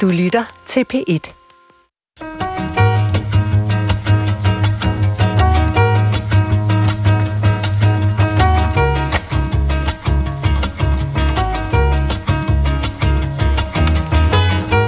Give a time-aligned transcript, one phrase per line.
[0.00, 1.32] Du lytter til P1.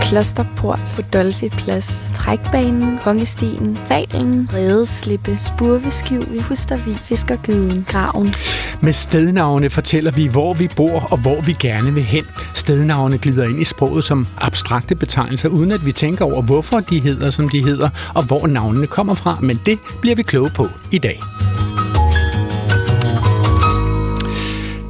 [0.02, 8.34] Klosterport, Rodolfi Plads, Trækbanen, Kongestien, Falen, Redeslippe, Spurveskjul, Hustervi, Fiskergyden, Graven.
[8.80, 12.24] Med stednavne fortæller vi, hvor vi bor og hvor vi gerne vil hen.
[12.54, 17.00] Stednavne glider ind i sproget som abstrakte betegnelser, uden at vi tænker over, hvorfor de
[17.00, 19.38] hedder, som de hedder, og hvor navnene kommer fra.
[19.40, 21.20] Men det bliver vi kloge på i dag.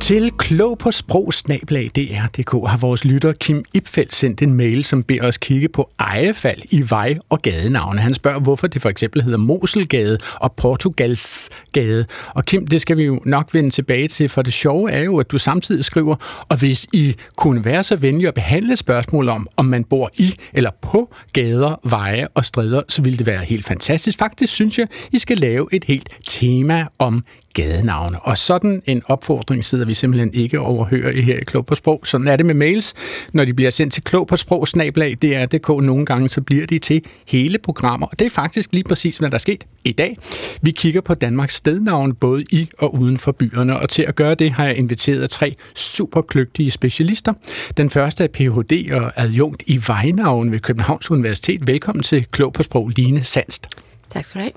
[0.06, 5.36] Til klog på sprogsnablag.dr.dk har vores lytter Kim Ipfeldt sendt en mail, som beder os
[5.36, 8.00] kigge på ejefald i vej- og gadenavne.
[8.00, 12.06] Han spørger, hvorfor det for eksempel hedder Moselgade og Portugalsgade.
[12.28, 15.18] Og Kim, det skal vi jo nok vende tilbage til, for det sjove er jo,
[15.18, 19.46] at du samtidig skriver, og hvis I kunne være så venlige at behandle spørgsmål om,
[19.56, 23.64] om man bor i eller på gader, veje og stræder, så ville det være helt
[23.64, 24.18] fantastisk.
[24.18, 27.24] Faktisk synes jeg, I skal lave et helt tema om
[27.56, 28.18] gadenavne.
[28.22, 32.00] Og sådan en opfordring sidder vi simpelthen ikke overhører i her i Klog på Sprog.
[32.04, 32.94] Sådan er det med mails.
[33.32, 36.78] Når de bliver sendt til klog på sprog, snablag, DR.dk nogle gange, så bliver de
[36.78, 38.06] til hele programmer.
[38.06, 40.16] Og det er faktisk lige præcis, hvad der er sket i dag.
[40.62, 44.34] Vi kigger på Danmarks stednavne både i og uden for byerne, og til at gøre
[44.34, 47.32] det har jeg inviteret tre superkløgtige specialister.
[47.76, 48.92] Den første er Ph.D.
[48.92, 51.66] og adjunkt i vejnavn ved Københavns Universitet.
[51.66, 53.85] Velkommen til Klog på Sprog, Line Sandst.
[54.10, 54.52] Tak skal du have.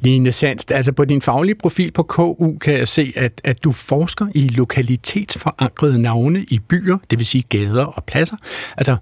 [0.00, 3.72] Line Sandst, altså på din faglige profil på KU kan jeg se, at, at du
[3.72, 8.36] forsker i lokalitetsforankrede navne i byer, det vil sige gader og pladser.
[8.76, 8.96] Altså,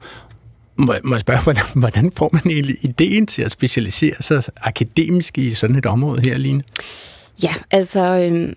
[0.77, 5.39] må, må jeg spørge, hvordan, hvordan får man egentlig ideen til at specialisere sig akademisk
[5.39, 6.63] i sådan et område her, Line?
[7.43, 8.55] Ja, altså øhm,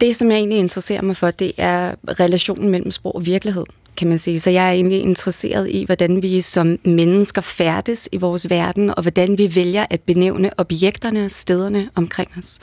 [0.00, 3.64] det, som jeg egentlig interesserer mig for, det er relationen mellem sprog og virkelighed
[3.96, 4.40] kan man sige.
[4.40, 9.02] Så jeg er egentlig interesseret i, hvordan vi som mennesker færdes i vores verden, og
[9.02, 12.58] hvordan vi vælger at benævne objekterne og stederne omkring os.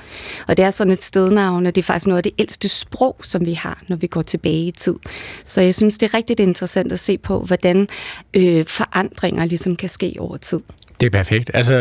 [0.47, 3.15] Og det er sådan et stednavn, og det er faktisk noget af det ældste sprog,
[3.23, 4.95] som vi har, når vi går tilbage i tid.
[5.45, 7.87] Så jeg synes, det er rigtig interessant at se på, hvordan
[8.33, 10.59] øh, forandringer ligesom kan ske over tid.
[10.99, 11.51] Det er perfekt.
[11.53, 11.73] Altså,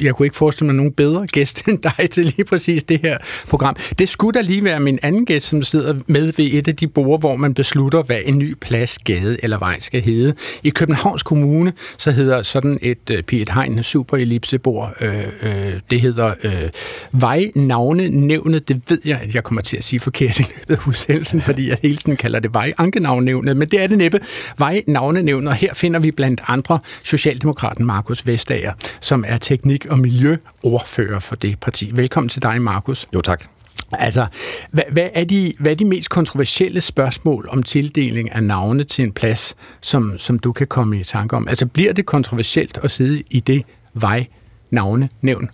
[0.00, 3.18] jeg kunne ikke forestille mig nogen bedre gæst end dig til lige præcis det her
[3.48, 3.76] program.
[3.98, 6.86] Det skulle da lige være min anden gæst, som sidder med ved et af de
[6.86, 10.34] borde, hvor man beslutter, hvad en ny plads, gade eller vej skal hedde.
[10.62, 16.34] I Københavns Kommune, så hedder sådan et uh, Piet Hein superellipsebord, øh, øh, det hedder
[16.42, 16.70] øh,
[17.12, 18.68] Vejnavne Nævnet.
[18.68, 21.68] Det ved jeg, at jeg kommer til at sige forkert i løbet af udsendelsen, fordi
[21.68, 24.20] jeg hele tiden kalder det Vejankenavnenævnet, men det er det næppe.
[24.58, 29.98] Vejnavnenævnet, og her finder vi blandt andre Socialdemokraten Markus Vestager Kjær, som er teknik- og
[29.98, 31.90] miljøordfører for det parti.
[31.94, 33.08] Velkommen til dig, Markus.
[33.14, 33.44] Jo, tak.
[33.92, 34.26] Altså,
[34.70, 39.04] hvad, hvad, er de, hvad er de mest kontroversielle spørgsmål om tildeling af navne til
[39.04, 41.48] en plads, som, som du kan komme i tanke om?
[41.48, 43.62] Altså, bliver det kontroversielt at sidde i det
[43.94, 44.26] vej
[44.70, 45.50] navne nævn?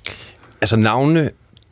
[0.61, 1.31] Altså, navne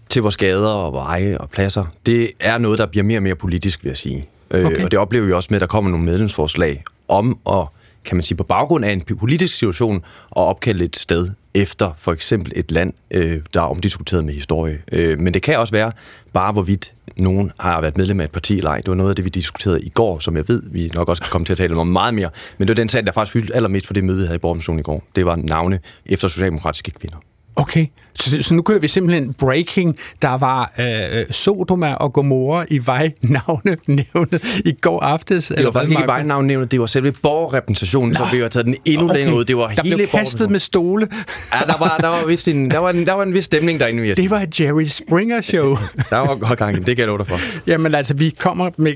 [0.08, 3.34] til vores gader og veje og pladser, det er noget, der bliver mere og mere
[3.34, 4.28] politisk, vil jeg sige.
[4.50, 4.84] Øh, okay.
[4.84, 7.66] Og det oplever vi også med, at der kommer nogle medlemsforslag om at
[8.04, 12.12] kan man sige, på baggrund af en politisk situation og opkalde et sted efter for
[12.12, 14.82] eksempel et land, øh, der er omdiskuteret med historie.
[14.92, 15.92] Øh, men det kan også være
[16.32, 18.76] bare, hvorvidt nogen har været medlem af et parti eller ej.
[18.76, 21.22] Det var noget af det, vi diskuterede i går, som jeg ved, vi nok også
[21.22, 22.30] kan komme til at tale om meget mere.
[22.58, 24.38] Men det var den sag, der faktisk fyldte allermest på det møde, vi havde i
[24.38, 25.02] Borgermissionen i går.
[25.16, 27.16] Det var navne efter socialdemokratiske kvinder.
[27.56, 29.96] Okay, så, så nu kører vi simpelthen breaking.
[30.22, 35.52] Der var øh, Sodoma og Gomorra i vejnavne nævnet i går aftes.
[35.56, 38.76] Det var faktisk ikke vejnavne nævnet, det var selve borgerrepræsentationen, så vi har taget den
[38.84, 39.16] endnu okay.
[39.16, 39.44] længere ud.
[39.44, 41.08] Det var der hele blev kastet med stole.
[41.52, 43.80] ja, der var, der, var vist en, der, var en, der var en vis stemning
[43.80, 44.14] derinde.
[44.14, 45.76] Det var et Jerry Springer show.
[46.10, 47.38] der var gang det kan jeg love dig for.
[47.66, 48.94] Jamen altså, vi kommer med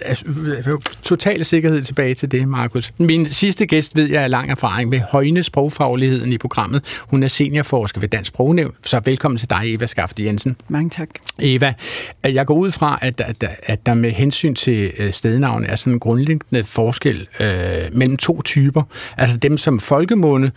[0.00, 0.24] altså,
[1.02, 2.92] total sikkerhed tilbage til det, Markus.
[2.98, 6.84] Min sidste gæst ved jeg er lang erfaring ved højne sprogfagligheden i programmet.
[7.00, 8.74] Hun er seniorforsker ved Dansk Sprognævn.
[8.82, 10.56] Så velkommen til dig, Eva Skafte Jensen.
[10.68, 11.08] Mange tak.
[11.38, 11.74] Eva,
[12.24, 15.92] jeg går ud fra, at, at, at der med hensyn til øh, stednavne er sådan
[15.92, 17.48] en grundlæggende forskel øh,
[17.92, 18.82] mellem to typer.
[19.16, 20.52] Altså dem, som folkemåne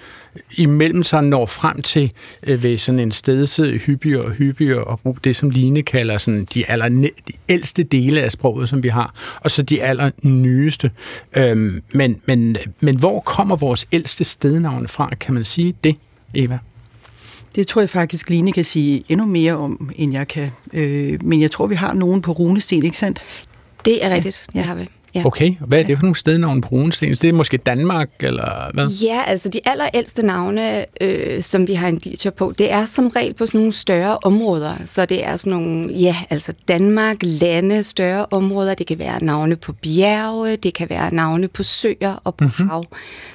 [0.58, 2.12] imellem sig når frem til
[2.48, 6.48] øh, ved sådan en stedse hyppigere og hyppigere og bruge det, som Line kalder sådan
[6.54, 10.92] de, aller, de ældste dele af sproget, som vi har, og så de aller nyeste.
[11.36, 15.10] Øhm, men, men, men hvor kommer vores ældste stednavne fra?
[15.20, 15.96] Kan man sige det,
[16.34, 16.60] Eva?
[17.56, 20.51] Det tror jeg faktisk, Line kan sige endnu mere om, end jeg kan.
[20.74, 23.21] Øh, men jeg tror, vi har nogen på runesten, ikke sandt?
[23.86, 24.59] Det er rigtigt, ja.
[24.59, 24.89] det har vi.
[25.16, 25.25] Ja.
[25.25, 27.10] Okay, hvad er det for nogle stednavne, Brunsten?
[27.10, 28.88] Det er måske Danmark, eller hvad?
[28.88, 33.34] Ja, altså de allerældste navne, øh, som vi har indicier på, det er som regel
[33.34, 34.75] på sådan nogle større områder.
[34.86, 38.74] Så det er sådan nogle, ja, altså Danmark, lande, større områder.
[38.74, 42.69] Det kan være navne på bjerge, det kan være navne på søer og på mm-hmm.
[42.69, 42.86] hav.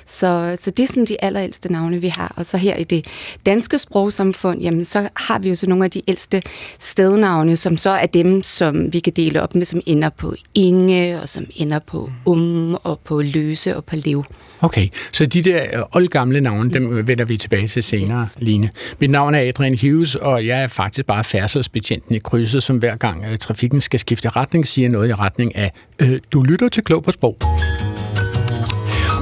[0.06, 2.32] Så, så det er sådan de allerældste navne, vi har.
[2.37, 3.06] Og så her i det
[3.46, 6.43] danske sprogsamfund, jamen så har vi jo så nogle af de ældste
[6.78, 11.20] stednavne, som så er dem, som vi kan dele op med, som ender på Inge,
[11.20, 14.24] og som ender på Um, og på Løse og på Lev.
[14.60, 18.36] Okay, så de der øh, oldgamle navne, dem vender vi tilbage til senere, yes.
[18.38, 18.70] Line.
[18.98, 22.96] Mit navn er Adrian Hughes, og jeg er faktisk bare færdselsbetjenten i krydset, som hver
[22.96, 25.72] gang øh, trafikken skal skifte retning, siger noget i retning af,
[26.02, 27.36] øh, du lytter til Klog på Sprog.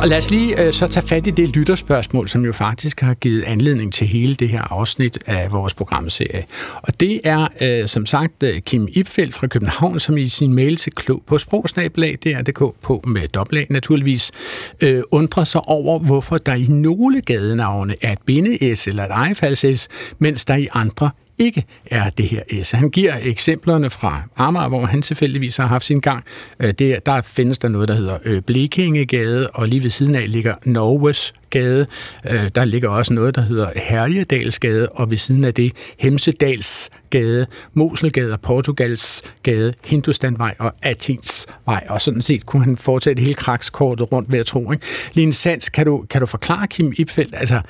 [0.05, 3.15] Og lad os lige øh, så tage fat i det lytterspørgsmål, som jo faktisk har
[3.15, 6.45] givet anledning til hele det her afsnit af vores programserie.
[6.83, 10.77] Og det er øh, som sagt øh, Kim Ipfeldt fra København, som i sin mail
[10.77, 14.33] til klog på sprogsnabelag, dr.dk på med dobbelt naturligvis,
[14.81, 19.89] øh, undrer sig over, hvorfor der i nogle gadenavne er et binde-s eller et ejefalds-s,
[20.19, 22.71] mens der i andre ikke er det her S.
[22.71, 26.25] Han giver eksemplerne fra Amager, hvor han tilfældigvis har haft sin gang.
[26.61, 30.33] Øh, det, der findes der noget, der hedder øh, Blekingegade, og lige ved siden af
[30.33, 31.87] ligger Norges Gade.
[32.31, 38.39] Øh, der ligger også noget, der hedder Herjedalsgade, og ved siden af det Hemsedalsgade, Moselgade,
[38.43, 41.87] Portugalsgade, Hindustanvej og Athensvej.
[41.89, 44.73] Og sådan set kunne han fortsætte hele krakskortet rundt ved at tro.
[44.73, 44.87] Ikke?
[45.13, 47.61] Line Sands, kan du, kan du forklare Kim Ipfeldt, altså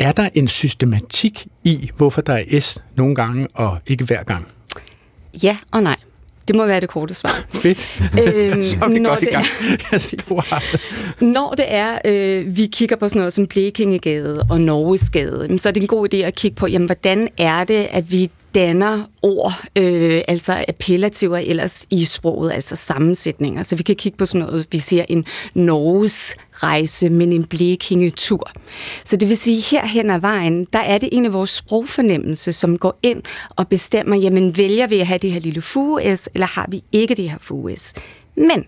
[0.00, 4.46] er der en systematik i, hvorfor der er S nogle gange og ikke hver gang?
[5.42, 5.96] Ja og nej.
[6.48, 7.44] Det må være det korte svar.
[7.62, 8.00] Fedt.
[8.20, 9.46] Øhm, så er vi godt det, i gang.
[11.34, 15.72] når det er, øh, vi kigger på sådan noget som Blekingegade og Norgesgade, så er
[15.72, 19.52] det en god idé at kigge på, jamen, hvordan er det, at vi danner ord,
[19.76, 23.62] øh, altså appellativer ellers i sproget, altså sammensætninger.
[23.62, 25.24] Så vi kan kigge på sådan noget, vi siger en
[25.54, 28.50] Norges rejse, men en Blekinge-tur.
[29.04, 32.52] Så det vil sige, her hen ad vejen, der er det en af vores sprogfornemmelse,
[32.52, 36.46] som går ind og bestemmer, jamen vælger vi at have det her lille fuges, eller
[36.46, 37.94] har vi ikke det her fuges?
[38.48, 38.64] Men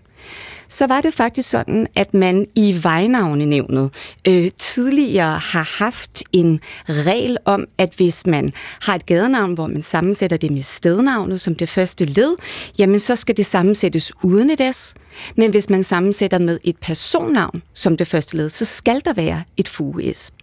[0.73, 3.89] så var det faktisk sådan, at man i vejnavnenævnet
[4.27, 6.59] øh, tidligere har haft en
[6.89, 11.55] regel om, at hvis man har et gadenavn, hvor man sammensætter det med stednavnet som
[11.55, 12.35] det første led,
[12.77, 14.93] jamen så skal det sammensættes uden et S.
[15.35, 19.43] Men hvis man sammensætter med et personnavn som det første led, så skal der være
[19.57, 20.33] et fuge-S.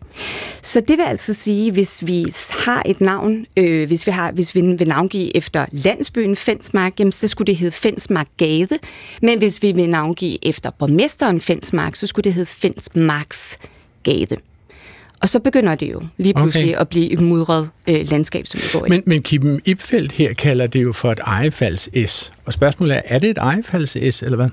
[0.62, 4.54] Så det vil altså sige, hvis vi har et navn, øh, hvis vi har, hvis
[4.54, 8.78] vi vil navngive efter landsbyen Fensmark, jamen, så skulle det hedde Fensmark Gade.
[9.22, 13.58] Men hvis vi vil navngive efter borgmesteren Fensmark, så skulle det hedde Fensmarks
[14.02, 14.36] Gade.
[15.20, 16.80] Og så begynder det jo lige pludselig okay.
[16.80, 18.88] at blive et mudret øh, landskab, som vi går i.
[18.88, 22.32] Men, men Kim Ipfeldt her kalder det jo for et ejefalds-S.
[22.44, 24.48] Og spørgsmålet er, er det et ejefalds-S, eller hvad?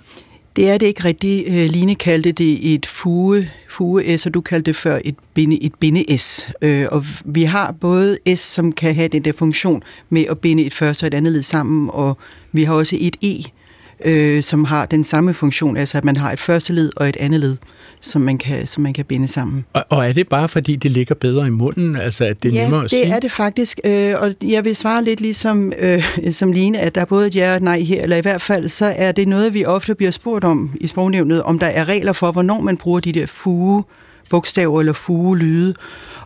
[0.57, 1.47] Det er det ikke rigtigt.
[1.47, 5.63] Øh, Line kaldte det et fuge, fuge S, og du kaldte det før et binde,
[5.63, 6.51] et binde S.
[6.61, 10.63] Øh, og vi har både S, som kan have den der funktion med at binde
[10.63, 12.17] et første og et andet led sammen, og
[12.51, 13.43] vi har også et E,
[14.05, 17.17] øh, som har den samme funktion, altså at man har et første led og et
[17.19, 17.57] andet led,
[18.01, 19.65] som man kan, som man kan binde sammen.
[19.73, 22.53] Og, og er det bare fordi, det ligger bedre i munden, altså at det er
[22.53, 23.05] ja, nemmere at sige?
[23.05, 26.95] det er det faktisk, øh, og jeg vil svare lidt ligesom øh, som Line, at
[26.95, 29.27] der er både et ja og nej her, eller i hvert fald så er det
[29.27, 32.77] noget, vi ofte bliver spurgt om i sprognævnet, om der er regler for, hvornår man
[32.77, 33.83] bruger de der fuge
[34.29, 35.73] bogstaver eller fuge lyde.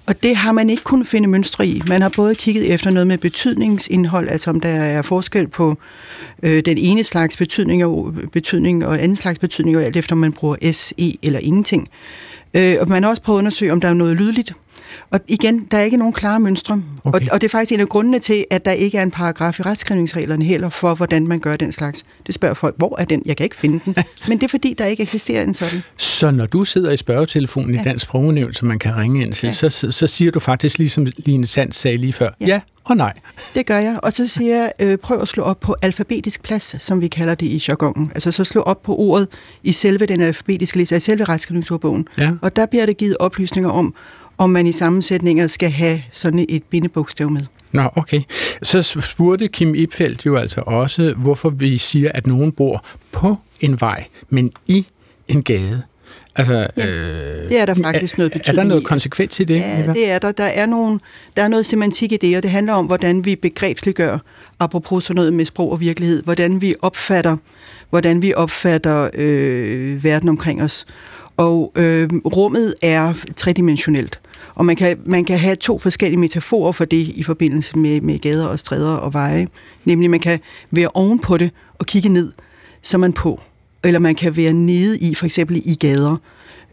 [0.06, 1.82] Og det har man ikke kunnet finde mønstre i.
[1.88, 5.78] Man har både kigget efter noget med betydningsindhold, altså om der er forskel på
[6.44, 10.20] øh, den ene slags betydning og, betydning og anden slags betydning, og alt efter om
[10.20, 11.90] man bruger S, E eller ingenting.
[12.54, 14.54] Øh, og man har også prøvet at undersøge, om der er noget lydligt.
[15.12, 16.84] Og igen, der er ikke nogen klare mønstre.
[17.04, 17.20] Okay.
[17.20, 19.60] Og, og det er faktisk en af grundene til, at der ikke er en paragraf
[19.60, 22.04] i retskrivningsreglerne heller for, hvordan man gør den slags.
[22.28, 23.22] Det spørger folk, hvor er den?
[23.26, 23.96] Jeg kan ikke finde den.
[24.28, 25.84] Men det er fordi, der ikke eksisterer en sådan.
[25.98, 27.82] Så når du sidder i spørgetelefonen ja.
[27.82, 29.54] i Dansk Sprognævn, som man kan ringe ind til, ja.
[29.54, 32.46] så, så siger du faktisk, ligesom Line Sands sagde lige før, ja.
[32.46, 33.14] ja og nej.
[33.56, 34.00] Det gør jeg.
[34.04, 37.36] Og så siger jeg, øh, prøv at slå op på alfabetisk plads, som vi kalder
[37.36, 38.12] det i jargonen.
[38.16, 39.28] Altså så slå op på ordet
[39.64, 42.08] i selve den alfabetiske liste, i selve retskrivningsordbogen.
[42.18, 42.32] Ja.
[42.42, 43.96] Og der bliver det givet oplysninger om,
[44.42, 47.42] om man i sammensætninger skal have sådan et bindebogstav med.
[47.72, 48.22] Nå, okay.
[48.64, 53.82] Så spurgte Kim Ipfeldt jo altså også, hvorfor vi siger, at nogen bor på en
[53.82, 54.86] vej, men i
[55.28, 55.82] en gade.
[56.36, 59.60] Altså, ja, øh, det er der faktisk noget betydning Er der noget konsekvens i det?
[59.60, 60.32] Ja, det er der.
[60.32, 61.00] Der er, nogle,
[61.38, 64.18] der er noget semantik i det, og det handler om, hvordan vi begrebsliggør,
[64.60, 67.38] apropos sådan noget med sprog og virkelighed, hvordan vi opfatter,
[67.90, 70.86] hvordan vi opfatter øh, verden omkring os.
[71.38, 74.20] Og øh, rummet er tredimensionelt.
[74.56, 78.20] Og man kan, man kan have to forskellige metaforer for det i forbindelse med, med
[78.20, 79.48] gader og stræder og veje.
[79.86, 80.40] Nemlig man kan
[80.72, 82.32] være oven på det og kigge ned,
[82.82, 83.42] så man på.
[83.84, 86.16] eller man kan være nede i, for eksempel i gader,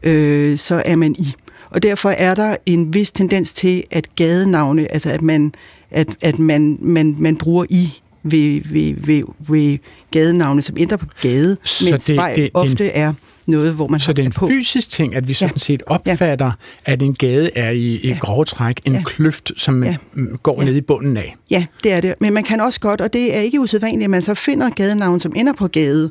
[0.02, 1.34] øh, så er man i.
[1.70, 5.52] Og derfor er der en vis tendens til, at gadenavne, altså at man,
[5.90, 7.88] at, at man, man, man bruger i
[8.22, 9.78] ved, ved, ved, ved
[10.10, 13.12] gadenavne, som ændrer på gade, så mens det, vej det, ofte en, er
[13.48, 14.48] noget, hvor man Så det er en på.
[14.48, 15.58] fysisk ting, at vi sådan ja.
[15.58, 16.52] set opfatter,
[16.86, 16.92] ja.
[16.92, 18.18] at en gade er i et ja.
[18.20, 19.02] grove træk en ja.
[19.04, 19.96] kløft, som ja.
[20.42, 20.64] går ja.
[20.64, 21.36] ned i bunden af.
[21.50, 22.14] Ja, det er det.
[22.20, 25.20] Men man kan også godt, og det er ikke usædvanligt, at man så finder gadenavn,
[25.20, 26.10] som ender på gade,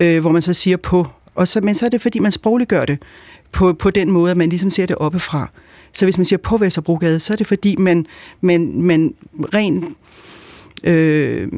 [0.00, 1.06] øh, hvor man så siger på.
[1.34, 2.98] Og så, men så er det, fordi man sprogligt gør det
[3.52, 5.50] på, på den måde, at man ligesom ser det oppefra.
[5.92, 8.06] Så hvis man siger på Vesterbrogade, så er det fordi, man,
[8.40, 9.14] man, man
[9.54, 9.84] rent
[10.84, 11.48] øh,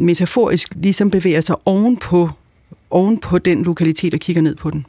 [0.00, 2.30] metaforisk ligesom bevæger sig ovenpå,
[2.90, 4.86] ovenpå den lokalitet og kigger ned på den.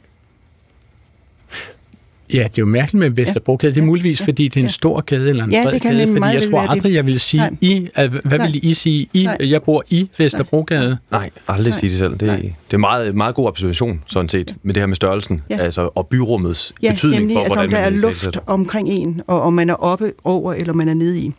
[2.32, 3.74] Ja, det er jo mærkeligt med Vesterbrogade.
[3.74, 5.82] Det er muligvis, ja, fordi det er en stor gade eller en ja, bred det
[5.82, 7.50] kan gade, fordi jeg tror aldrig, jeg vil sige Nej.
[7.60, 7.88] i.
[8.24, 9.08] Hvad vil I sige?
[9.14, 9.36] I, Nej.
[9.40, 10.96] jeg bor i Vesterbrogade.
[11.10, 12.12] Nej, aldrig sige det selv.
[12.12, 15.58] Det, det er meget, meget god observation, sådan set, med det her med størrelsen, Ja.
[15.58, 19.22] altså, og byrummets Ja, betydning nemlig, for, altså, om hvordan der er luft omkring en,
[19.26, 21.32] og om man er oppe over, eller man er nede i.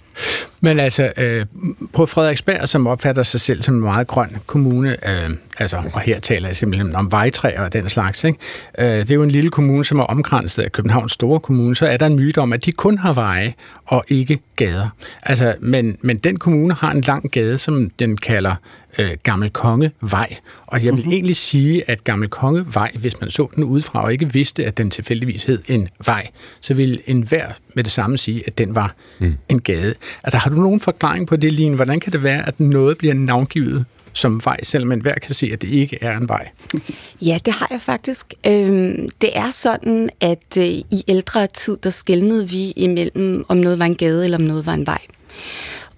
[0.61, 1.45] Men altså, øh,
[1.93, 6.19] på Frederiksberg, som opfatter sig selv som en meget grøn kommune, øh, altså, og her
[6.19, 8.39] taler jeg simpelthen om vejtræer og den slags, ikke?
[8.77, 11.87] Øh, det er jo en lille kommune, som er omkranset af Københavns store kommune, så
[11.87, 13.53] er der en myte om, at de kun har veje
[13.85, 14.89] og ikke gader.
[15.23, 18.55] Altså, men, men den kommune har en lang gade, som den kalder
[18.97, 20.35] øh, Gammel Kongevej.
[20.67, 21.11] Og jeg vil mm-hmm.
[21.11, 24.89] egentlig sige, at Gammel Kongevej, hvis man så den udefra og ikke vidste, at den
[24.89, 26.27] tilfældigvis hed en vej,
[26.61, 29.35] så ville enhver med det samme sige, at den var mm.
[29.49, 29.93] en gade.
[30.23, 31.75] Altså, har du nogen forklaring på det, Line?
[31.75, 35.61] Hvordan kan det være, at noget bliver navngivet som vej, selvom enhver kan se, at
[35.61, 36.49] det ikke er en vej?
[37.21, 38.33] Ja, det har jeg faktisk.
[38.47, 43.79] Øhm, det er sådan, at øh, i ældre tid, der skældnede vi imellem, om noget
[43.79, 45.01] var en gade eller om noget var en vej.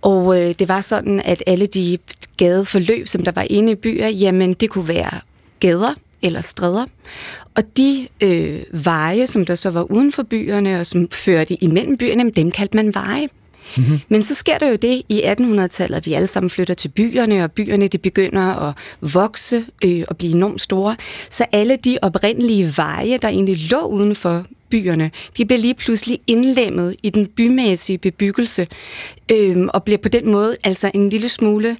[0.01, 1.97] Og øh, det var sådan, at alle de
[2.37, 5.19] gadeforløb, som der var inde i byer, jamen det kunne være
[5.59, 6.85] gader eller stræder.
[7.55, 11.97] Og de øh, veje, som der så var uden for byerne, og som førte imellem
[11.97, 13.27] byerne, dem kaldte man veje.
[13.77, 13.99] Mm-hmm.
[14.09, 17.43] Men så sker der jo det i 1800-tallet, at vi alle sammen flytter til byerne,
[17.43, 20.95] og byerne det begynder at vokse øh, og blive enormt store.
[21.29, 26.19] Så alle de oprindelige veje, der egentlig lå uden for byerne, de bliver lige pludselig
[26.27, 28.67] indlemmet i den bymæssige bebyggelse,
[29.31, 31.77] øh, og bliver på den måde altså en lille smule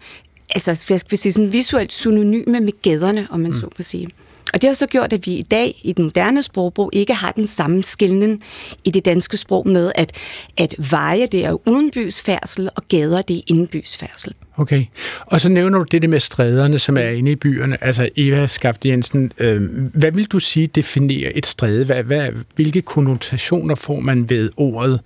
[0.56, 3.54] altså, hvad skal vi sige, sådan visuelt synonyme med gaderne, om man mm.
[3.54, 4.10] så må sige.
[4.54, 7.32] Og det har så gjort, at vi i dag i den moderne sprogbrug ikke har
[7.32, 8.42] den samme skillen
[8.84, 10.12] i det danske sprog med, at,
[10.58, 14.34] at veje det er udenbys færdsel, og gader det er indbys færdsel.
[14.58, 14.84] Okay.
[15.20, 17.84] Og så nævner du det der med stræderne, som er inde i byerne.
[17.84, 19.62] Altså Eva Skaft Jensen, øh,
[19.94, 21.86] hvad vil du sige definerer et stræde?
[21.86, 25.00] Hvad, hvad, hvilke konnotationer får man ved ordet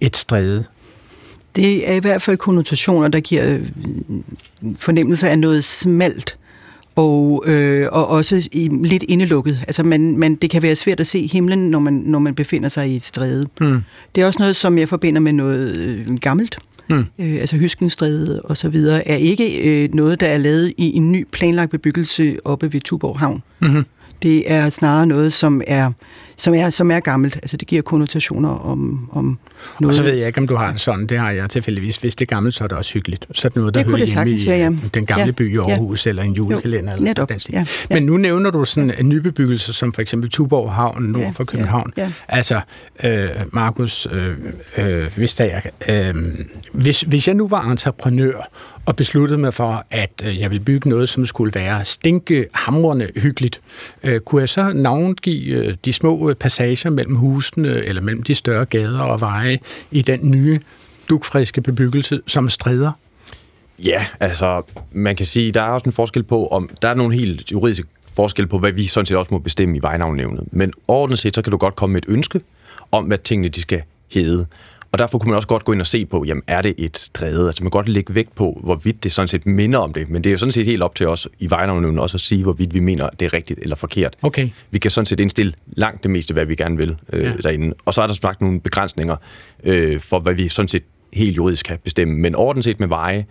[0.00, 0.64] et stræde?
[1.56, 3.62] Det er i hvert fald konnotationer, der giver øh,
[4.76, 6.36] fornemmelse af noget smalt,
[7.00, 9.58] og, øh, og også i, lidt indelukket.
[9.66, 12.68] Altså man, man, det kan være svært at se himlen, når man, når man befinder
[12.68, 13.46] sig i et stræde.
[13.60, 13.80] Mm.
[14.14, 16.58] Det er også noget, som jeg forbinder med noget øh, gammelt.
[16.90, 17.04] Mm.
[17.18, 21.12] Øh, altså Hyskenstræde og så videre, er ikke øh, noget, der er lavet i en
[21.12, 23.42] ny planlagt bebyggelse oppe ved Tuborg Havn.
[23.60, 23.84] Mm-hmm.
[24.22, 25.92] Det er snarere noget, som er,
[26.36, 27.36] som er, som er gammelt.
[27.36, 29.38] Altså det giver konnotationer om, om
[29.80, 29.92] noget.
[29.92, 31.06] Og så ved jeg ikke, om du har det sådan.
[31.06, 31.96] Det har jeg tilfældigvis.
[31.96, 33.26] Hvis det er gammelt, så er det også hyggeligt.
[33.32, 34.70] Så er det noget, der det hører det hjemme sagtens, ja, ja.
[34.70, 36.08] i den gamle ja, by i Aarhus, ja.
[36.08, 36.92] eller en julekalender.
[36.96, 37.52] Jo, netop, eller den stil.
[37.52, 37.94] ja, ja.
[37.94, 41.44] Men nu nævner du sådan en nybebyggelse, som for eksempel Tuborg Havn nord Ja, for
[41.44, 41.92] København.
[41.96, 42.12] ja, ja.
[42.28, 42.60] Altså,
[43.04, 44.36] øh, Markus øh,
[44.78, 46.14] øh, Vestager, øh,
[46.72, 48.48] hvis, hvis jeg nu var entreprenør
[48.86, 53.60] og besluttede mig for, at øh, jeg ville bygge noget, som skulle være stinkehamrende hyggeligt,
[54.02, 58.34] øh, kunne jeg så navngive øh, de små Øh, passager mellem husene eller mellem de
[58.34, 59.58] større gader og veje
[59.90, 60.60] i den nye
[61.08, 62.92] dugfriske bebyggelse som stræder?
[63.84, 67.14] Ja, altså, man kan sige, der er også en forskel på, om der er nogle
[67.14, 67.84] helt juridiske
[68.14, 70.44] forskel på, hvad vi sådan set også må bestemme i vejnavnnævnet.
[70.52, 72.40] Men overordnet set, så kan du godt komme med et ønske
[72.92, 74.46] om, hvad tingene de skal hedde.
[74.92, 76.98] Og derfor kunne man også godt gå ind og se på, jamen er det et
[76.98, 77.46] stræde?
[77.46, 80.10] Altså man kan godt lægge vægt på, hvorvidt det sådan set minder om det.
[80.10, 82.42] Men det er jo sådan set helt op til os i vejnavnævnet også at sige,
[82.42, 84.16] hvorvidt vi mener, det er rigtigt eller forkert.
[84.22, 84.48] Okay.
[84.70, 87.32] Vi kan sådan set indstille langt det meste, hvad vi gerne vil øh, ja.
[87.32, 87.74] derinde.
[87.84, 89.16] Og så er der som sagt nogle begrænsninger
[89.64, 90.82] øh, for, hvad vi sådan set
[91.12, 92.18] helt juridisk kan bestemme.
[92.18, 93.26] Men ordentligt set med veje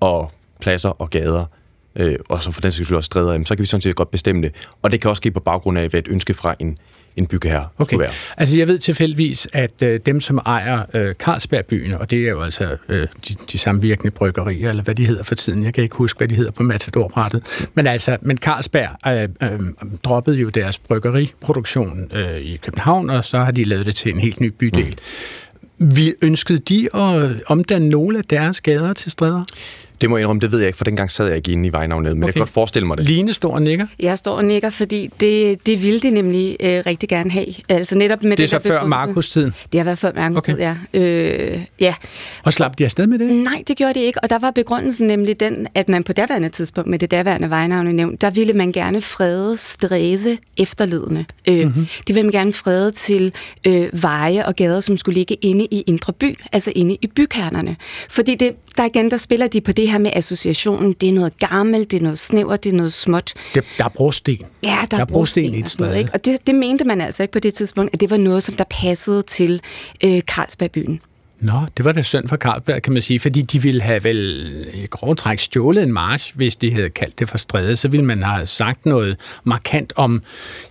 [0.00, 1.44] og pladser og gader,
[1.96, 3.94] øh, og så for den sags skyld også stræder, jamen, så kan vi sådan set
[3.94, 4.68] godt bestemme det.
[4.82, 6.78] Og det kan også ske på baggrund af, hvad et ønske fra en,
[7.16, 7.90] en byggeherre Okay.
[7.90, 8.10] kunne være.
[8.36, 12.42] Altså jeg ved tilfældigvis, at øh, dem, som ejer øh, Carlsbergbyen, og det er jo
[12.42, 15.96] altså øh, de, de samvirkende bryggerier, eller hvad de hedder for tiden, jeg kan ikke
[15.96, 18.90] huske, hvad de hedder på Matador-brættet, men altså, men Carlsberg
[19.42, 19.60] øh, øh,
[20.04, 24.20] droppede jo deres bryggeriproduktion øh, i København, og så har de lavet det til en
[24.20, 24.98] helt ny bydel.
[25.78, 25.96] Mm.
[25.96, 29.44] Vi ønskede de at omdanne nogle af deres gader til stræder?
[30.02, 31.72] Det må jeg indrømme, det ved jeg ikke, for dengang sad jeg ikke inde i
[31.72, 32.26] vejnavnet, men okay.
[32.26, 33.06] jeg kan godt forestille mig det.
[33.06, 33.86] Line står og nikker.
[34.00, 37.46] Jeg står og nikker, fordi det, det ville de nemlig øh, rigtig gerne have.
[37.68, 39.54] Altså netop med det er så før Markus-tiden?
[39.72, 40.76] Det har været før Markus-tid, okay.
[40.94, 41.00] ja.
[41.00, 41.94] Øh, ja.
[42.44, 43.28] Og slap de afsted med det?
[43.28, 46.48] Nej, det gjorde de ikke, og der var begrundelsen nemlig den, at man på daværende
[46.48, 51.24] tidspunkt med det daværende vejnavne nævnt, der ville man gerne frede stræde efterledende.
[51.48, 51.86] Øh, mm-hmm.
[52.06, 53.32] Det ville man gerne frede til
[53.66, 57.76] øh, veje og gader, som skulle ligge inde i Indre By, altså inde i bykernerne.
[58.10, 60.92] Fordi det, der igen, der spiller de på det her med associationen.
[60.92, 63.32] Det er noget gammelt, det er noget snævert, det er noget småt.
[63.54, 64.38] Det, der er brosten.
[64.62, 65.94] Ja, der, der er brosten, et sted.
[65.94, 66.10] Ikke?
[66.14, 68.56] Og det, det mente man altså ikke på det tidspunkt, at det var noget, som
[68.56, 69.60] der passede til
[70.04, 71.00] øh, Carlsbergbyen.
[71.42, 74.50] Nå, det var da synd for Carlsberg, kan man sige, fordi de ville have vel
[74.74, 77.76] i grove træk stjålet en march, hvis de havde kaldt det for stræde.
[77.76, 80.22] Så ville man have sagt noget markant om,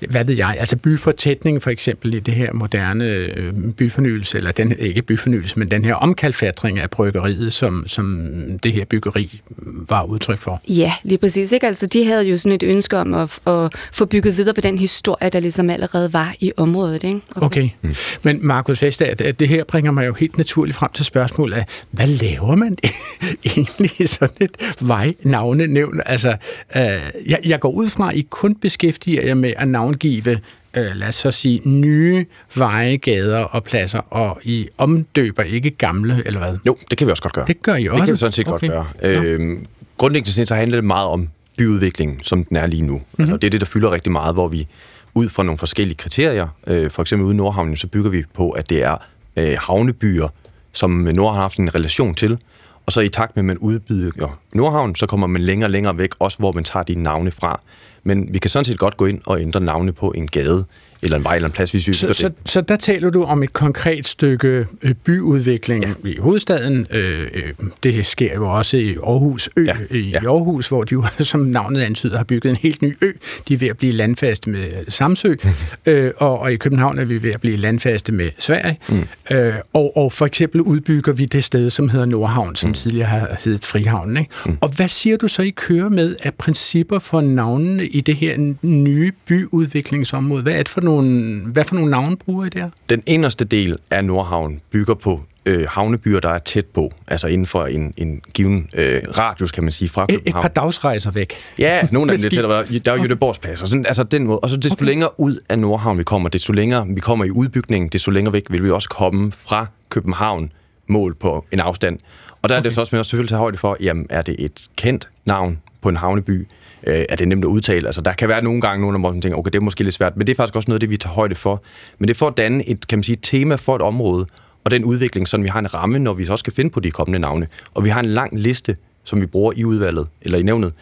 [0.09, 4.75] hvad ved jeg, altså byfortætning for eksempel i det her moderne øh, byfornyelse, eller den,
[4.79, 8.29] ikke byfornyelse, men den her omkalfatring af bryggeriet, som, som
[8.63, 9.41] det her byggeri
[9.89, 10.61] var udtryk for.
[10.67, 11.51] Ja, lige præcis.
[11.51, 11.67] Ikke?
[11.67, 14.77] Altså, de havde jo sådan et ønske om at, at få bygget videre på den
[14.77, 17.03] historie, der ligesom allerede var i området.
[17.03, 17.21] Ikke?
[17.35, 17.45] Okay.
[17.45, 17.69] okay.
[17.81, 17.95] Mm.
[18.23, 21.65] Men Markus Vestager, det her bringer mig jo helt naturligt naturligt frem til spørgsmålet af,
[21.91, 22.77] hvad laver man
[23.45, 26.01] egentlig i sådan et vejnavnenævn?
[26.05, 26.29] Altså,
[26.75, 26.83] øh,
[27.25, 30.39] jeg, jeg går ud fra, at I kun beskæftiger jer med at navngive
[30.77, 32.25] øh, lad os så sige, nye
[32.55, 36.57] veje, gader og pladser, og I omdøber ikke gamle, eller hvad?
[36.67, 37.45] Jo, det kan vi også godt gøre.
[37.47, 37.97] Det gør I også?
[37.97, 38.67] Det kan vi sådan set okay.
[38.67, 39.33] godt gøre.
[39.33, 39.65] Øhm,
[39.97, 42.93] grundlæggende set så handler det meget om byudviklingen, som den er lige nu.
[42.93, 43.23] Mm-hmm.
[43.23, 44.67] Altså, det er det, der fylder rigtig meget, hvor vi
[45.13, 48.49] ud fra nogle forskellige kriterier, øh, for eksempel ude i Nordhavnen, så bygger vi på,
[48.49, 48.97] at det er
[49.37, 50.27] øh, havnebyer,
[50.73, 52.37] som Nord har haft en relation til.
[52.85, 55.97] Og så i takt med, at man udbyder Nordhavn, så kommer man længere og længere
[55.97, 57.61] væk, også hvor man tager de navne fra.
[58.03, 60.65] Men vi kan sådan set godt gå ind og ændre navne på en gade,
[61.03, 63.43] eller en vej eller en plads, hvis vi så, så, så der taler du om
[63.43, 66.09] et konkret stykke øh, byudvikling ja.
[66.09, 66.87] i hovedstaden.
[66.91, 67.43] Øh, øh,
[67.83, 69.65] det sker jo også i Aarhus Ø.
[69.65, 69.75] Ja.
[69.91, 70.19] I ja.
[70.19, 73.11] Aarhus, hvor de jo, som navnet antyder, har bygget en helt ny ø.
[73.47, 75.35] De er ved at blive landfaste med Samsø.
[75.85, 78.77] øh, og, og i København er vi ved at blive landfaste med Sverige.
[78.89, 79.07] Mm.
[79.31, 82.73] Øh, og, og for eksempel udbygger vi det sted, som hedder Nordhavn, som mm.
[82.73, 84.17] tidligere har heddet Frihavn.
[84.17, 84.29] Ikke?
[84.45, 84.57] Mm.
[84.61, 88.53] Og hvad siger du så, I kører med af principper for navnene i det her
[88.61, 90.43] nye byudviklingsområde?
[90.43, 92.67] Hvad er det for nogle, hvad for nogle navne bruger I der?
[92.89, 97.45] Den inderste del af Nordhavn bygger på øh, havnebyer, der er tæt på, altså inden
[97.45, 100.27] for en, en given øh, radius, kan man sige, fra København.
[100.27, 101.35] Et, et par dagsrejser væk.
[101.59, 104.23] Ja, nogle af dem, det der, der er jo Jødeborgs plads, og sådan, altså den
[104.23, 104.39] måde.
[104.39, 104.85] Og så desto okay.
[104.85, 108.45] længere ud af Nordhavn vi kommer, desto længere vi kommer i udbygningen, desto længere væk
[108.49, 110.51] vil vi også komme fra København
[110.87, 111.99] mål på en afstand.
[112.41, 112.59] Og der okay.
[112.59, 115.09] er det så også med at selvfølgelig tage højde for, jamen er det et kendt
[115.25, 116.47] navn på en havneby?
[116.87, 117.87] Øh, er det nemt at udtale.
[117.87, 119.95] Altså, der kan være nogle gange, nogen, hvor man tænker, okay, det er måske lidt
[119.95, 121.63] svært, men det er faktisk også noget af det, vi tager højde for.
[121.99, 124.25] Men det er for at danne et, kan man sige, tema for et område,
[124.63, 126.91] og den udvikling, så vi har en ramme, når vi så skal finde på de
[126.91, 127.47] kommende navne.
[127.73, 130.73] Og vi har en lang liste, som vi bruger i udvalget, eller i nævnet,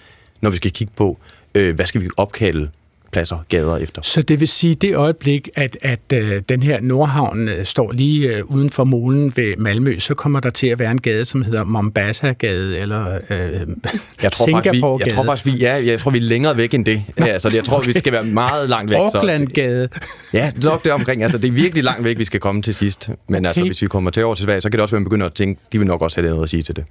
[0.42, 1.18] når vi skal kigge på,
[1.56, 2.70] øh, hvad skal vi opkalde
[3.12, 4.02] pladser, gader efter.
[4.02, 8.28] Så det vil sige, det øjeblik, at, at øh, den her Nordhavn øh, står lige
[8.28, 11.41] øh, uden for molen ved Malmø, så kommer der til at være en gade, som
[11.41, 13.39] hedder Mombasa-gade, eller øh,
[14.24, 15.10] jeg tror Singapore-gade.
[15.10, 17.04] Jeg tror faktisk, vi, ja, jeg tror, vi er længere væk end det.
[17.17, 17.88] Altså, jeg tror, okay.
[17.88, 18.98] vi skal være meget langt væk.
[18.98, 19.89] Auckland-gade.
[20.34, 21.24] Ja, nok det omkring.
[21.24, 23.10] Altså, det er virkelig langt væk, vi skal komme til sidst.
[23.28, 23.48] Men okay.
[23.48, 25.06] altså, hvis vi kommer til over til Sverige, så kan det også være, at man
[25.10, 26.84] begynder at tænke, de vil nok også have noget at sige til det.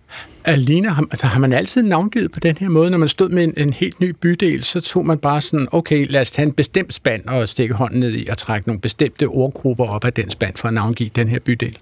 [0.45, 2.91] Alina, har, altså, har man altid navngivet på den her måde?
[2.91, 6.07] Når man stod med en, en helt ny bydel, så tog man bare sådan, okay,
[6.09, 9.27] lad os tage en bestemt spand og stikke hånden ned i og trække nogle bestemte
[9.27, 11.77] ordgrupper op af den spand for at navngive den her bydel?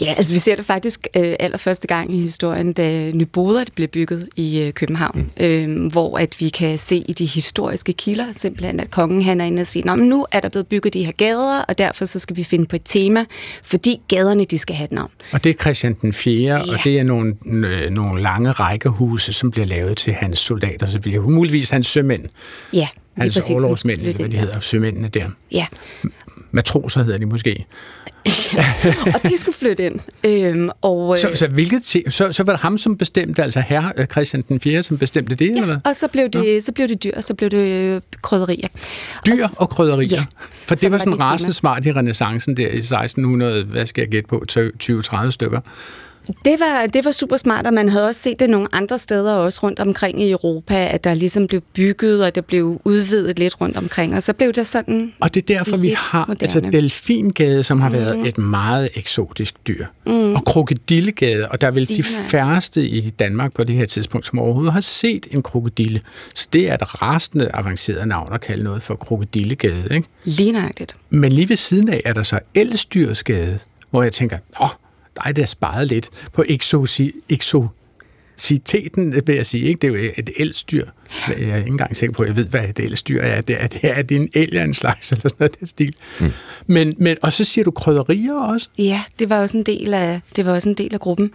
[0.00, 4.28] Ja, altså vi ser det faktisk øh, allerførste gang i historien, da Nyboder blev bygget
[4.36, 5.44] i øh, København, mm.
[5.44, 9.44] øh, hvor at vi kan se i de historiske kilder simpelthen, at kongen han er
[9.44, 12.18] inde og siger, men nu er der blevet bygget de her gader, og derfor så
[12.18, 13.24] skal vi finde på et tema,
[13.62, 15.10] fordi gaderne de skal have et navn.
[15.32, 16.60] Og det er Christian den 4., ja.
[16.60, 21.00] og det er nogle, øh, nogle lange rækkehuse, som bliver lavet til hans soldater, så
[21.00, 22.24] bliver muligvis hans sømænd.
[22.72, 22.88] Ja.
[23.16, 25.28] Altså overlovsmænd, eller hvad de hedder, sømændene der.
[25.52, 25.66] Ja.
[26.50, 27.66] Matroser hedder de måske.
[29.14, 30.00] og de skulle flytte ind.
[30.24, 34.06] Øhm, og, så, så, hvilket så, så var det ham, som bestemte, altså herre øh,
[34.06, 35.76] Christian den 4., som bestemte det, ja, eller hvad?
[35.84, 36.60] og så blev det, ja.
[36.60, 38.68] så blev det dyr, og så blev det øh, krydderier.
[39.26, 40.08] Dyr og, og krydderier?
[40.16, 40.24] Ja.
[40.66, 44.28] For det var sådan rasende smart i renaissancen der i 1600, hvad skal jeg gætte
[44.28, 44.44] på,
[44.82, 45.60] 20-30 stykker.
[46.26, 49.34] Det var, det var super smart, og man havde også set det nogle andre steder
[49.34, 53.60] også rundt omkring i Europa, at der ligesom blev bygget, og det blev udvidet lidt
[53.60, 56.42] rundt omkring, og så blev det sådan Og det er derfor, vi har moderne.
[56.42, 57.94] altså Delfingade, som har mm.
[57.94, 60.34] været et meget eksotisk dyr, mm.
[60.34, 64.38] og Krokodillegade, og der er vel de færreste i Danmark på det her tidspunkt, som
[64.38, 66.00] overhovedet har set en krokodille.
[66.34, 70.08] Så det er et rastende avanceret navn at kalde noget for Krokodillegade, ikke?
[70.24, 70.96] Lige nøjagtigt.
[71.10, 73.58] Men lige ved siden af er der så Elstyrsgade,
[73.90, 74.68] hvor jeg tænker, åh,
[75.16, 76.86] der er det sparet lidt på exo,
[77.28, 77.68] exo
[79.26, 79.64] vil jeg sige.
[79.64, 79.78] Ikke?
[79.80, 80.86] Det er jo et elstyr.
[81.28, 83.40] Jeg er ikke engang sikker på, at jeg ved, hvad et elstyr er.
[83.40, 85.94] Det er, det er, det en el en slags, eller sådan noget, det stil.
[86.20, 86.32] Mm.
[86.66, 88.68] Men, men, og så siger du krydderier også?
[88.78, 91.30] Ja, det var også en del af, det var også en del af gruppen.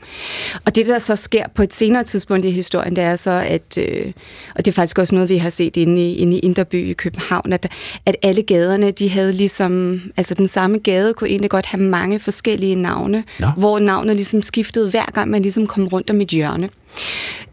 [0.66, 3.78] Og det, der så sker på et senere tidspunkt i historien, det er så, at,
[3.78, 4.12] øh,
[4.56, 6.94] og det er faktisk også noget, vi har set inde i, inde i Inderby i
[6.94, 7.72] København, at,
[8.06, 12.20] at alle gaderne, de havde ligesom, altså den samme gade kunne egentlig godt have mange
[12.20, 13.48] forskellige navne, Nå.
[13.58, 16.70] hvor navnet ligesom skiftede hver gang, man ligesom kom rundt om et hjørne.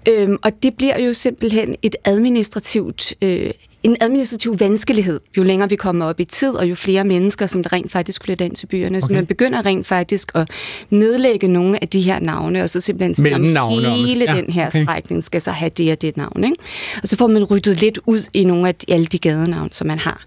[0.09, 3.51] Øhm, og det bliver jo simpelthen et administrativt, øh,
[3.83, 7.63] en administrativ vanskelighed, jo længere vi kommer op i tid, og jo flere mennesker, som
[7.63, 8.99] der rent faktisk flytter ind til byerne.
[8.99, 9.07] Okay.
[9.07, 10.51] Så man begynder rent faktisk at
[10.91, 14.67] nedlægge nogle af de her navne, og så simpelthen sige, at hele ja, den her
[14.67, 14.83] okay.
[14.83, 16.45] strækning skal så have det og det navn.
[16.45, 16.57] Ikke?
[17.03, 19.87] Og så får man ryddet lidt ud i nogle af de, alle de gadenavn, som
[19.87, 20.25] man har.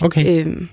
[0.00, 0.40] Okay.
[0.40, 0.68] Øhm.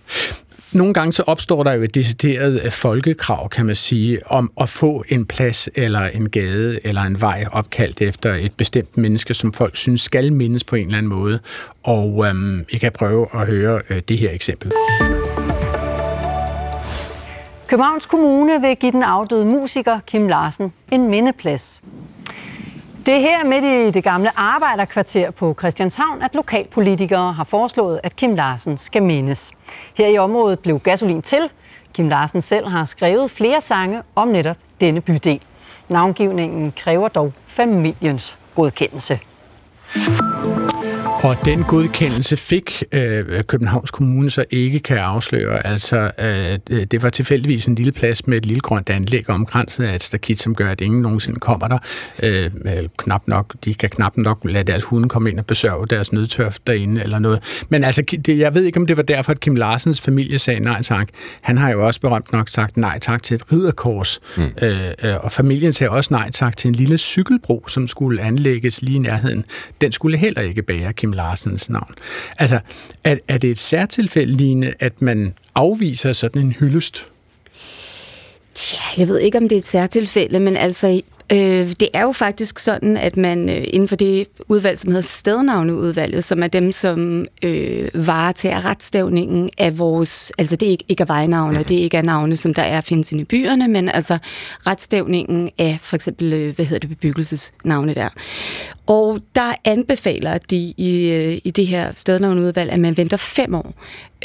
[0.73, 4.69] Nogle gange så opstår der jo et decideret øh, folkekrav, kan man sige, om at
[4.69, 9.53] få en plads eller en gade eller en vej opkaldt efter et bestemt menneske, som
[9.53, 11.39] folk synes skal mindes på en eller anden måde.
[11.83, 14.71] Og øhm, jeg kan prøve at høre øh, det her eksempel.
[17.67, 21.81] Københavns Kommune vil give den afdøde musiker Kim Larsen en mindeplads.
[23.09, 28.15] Det er her midt i det gamle arbejderkvarter på Christianshavn, at lokalpolitikere har foreslået, at
[28.15, 29.51] Kim Larsen skal mindes.
[29.97, 31.49] Her i området blev gasolin til.
[31.93, 35.41] Kim Larsen selv har skrevet flere sange om netop denne bydel.
[35.87, 39.19] Navngivningen kræver dog familiens godkendelse.
[41.23, 45.67] Og den godkendelse fik øh, Københavns Kommune så ikke kan afsløre.
[45.67, 49.95] Altså, øh, det var tilfældigvis en lille plads med et lille grønt anlæg omkranset af
[49.95, 51.77] et stakit, som gør, at ingen nogensinde kommer der.
[52.23, 52.51] Øh,
[52.97, 56.57] knap nok, de kan knap nok lade deres hunde komme ind og besørge deres nødtørf
[56.67, 57.65] derinde eller noget.
[57.69, 60.59] Men altså, det, jeg ved ikke, om det var derfor, at Kim Larsens familie sagde
[60.59, 61.07] nej tak.
[61.41, 64.19] Han har jo også berømt nok sagt nej tak til et ridderkors.
[64.37, 64.43] Mm.
[64.61, 68.81] Øh, øh, og familien sagde også nej tak til en lille cykelbro, som skulle anlægges
[68.81, 69.45] lige i nærheden.
[69.81, 71.93] Den skulle heller ikke bære Kim Kim Larsens navn.
[72.37, 72.59] Altså,
[73.03, 77.05] er, er det et særtilfælde, Line, at man afviser sådan en hyldest?
[78.53, 82.11] Tja, jeg ved ikke, om det er et særtilfælde, men altså, Øh, det er jo
[82.11, 86.71] faktisk sådan, at man øh, inden for det udvalg, som hedder stednavneudvalget, som er dem,
[86.71, 91.83] som øh, varetager retstavningen af vores, altså det er ikke, ikke er vejnavne, det er
[91.83, 94.17] ikke er navne, som der er findes i byerne, men altså
[94.67, 98.09] retstavningen af for eksempel, øh, hvad hedder det, bebyggelsesnavne der.
[98.89, 103.73] Og der anbefaler de i, øh, i det her stednavnudvalg, at man venter fem år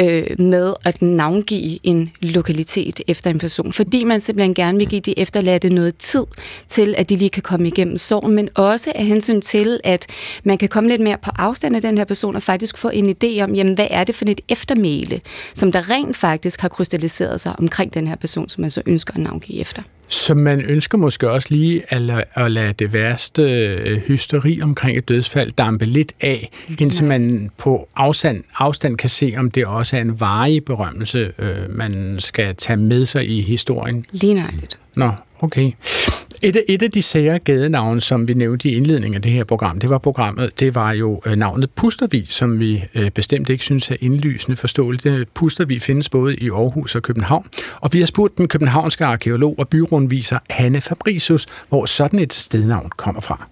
[0.01, 5.01] øh, med at navngive en lokalitet efter en person, fordi man simpelthen gerne vil give
[5.01, 6.25] de efterladte noget tid
[6.69, 10.07] til, at de lige kan komme igennem sorgen, men også af hensyn til, at
[10.45, 13.11] man kan komme lidt mere på afstand af den her person og faktisk få en
[13.11, 15.21] idé om, jamen, hvad er det for et eftermæle,
[15.55, 19.15] som der rent faktisk har krystalliseret sig omkring den her person, som man så ønsker
[19.15, 19.83] at navngive efter.
[20.09, 24.99] Så man ønsker måske også lige at lade, at lade det værste øh, hysteri omkring
[24.99, 29.97] et dødsfald dampe lidt af, indtil man på afstand, afstand kan se, om det også
[29.97, 34.05] er en varig berømmelse, øh, man skal tage med sig i historien.
[34.13, 34.79] Lige nøjagtigt.
[34.95, 35.73] Nå, okay.
[36.45, 39.79] Et et af de sære gadenavne, som vi nævnte i indledningen af det her program,
[39.79, 43.91] det var programmet, det var jo øh, navnet Pustervig, som vi øh, bestemt ikke synes
[43.91, 45.35] er indlysende forståeligt.
[45.35, 47.47] Pustervig findes både i Aarhus og København,
[47.81, 52.91] og vi har spurgt den københavnske arkeolog og byrundviser Hanne Fabricius, hvor sådan et stednavn
[52.97, 53.47] kommer fra.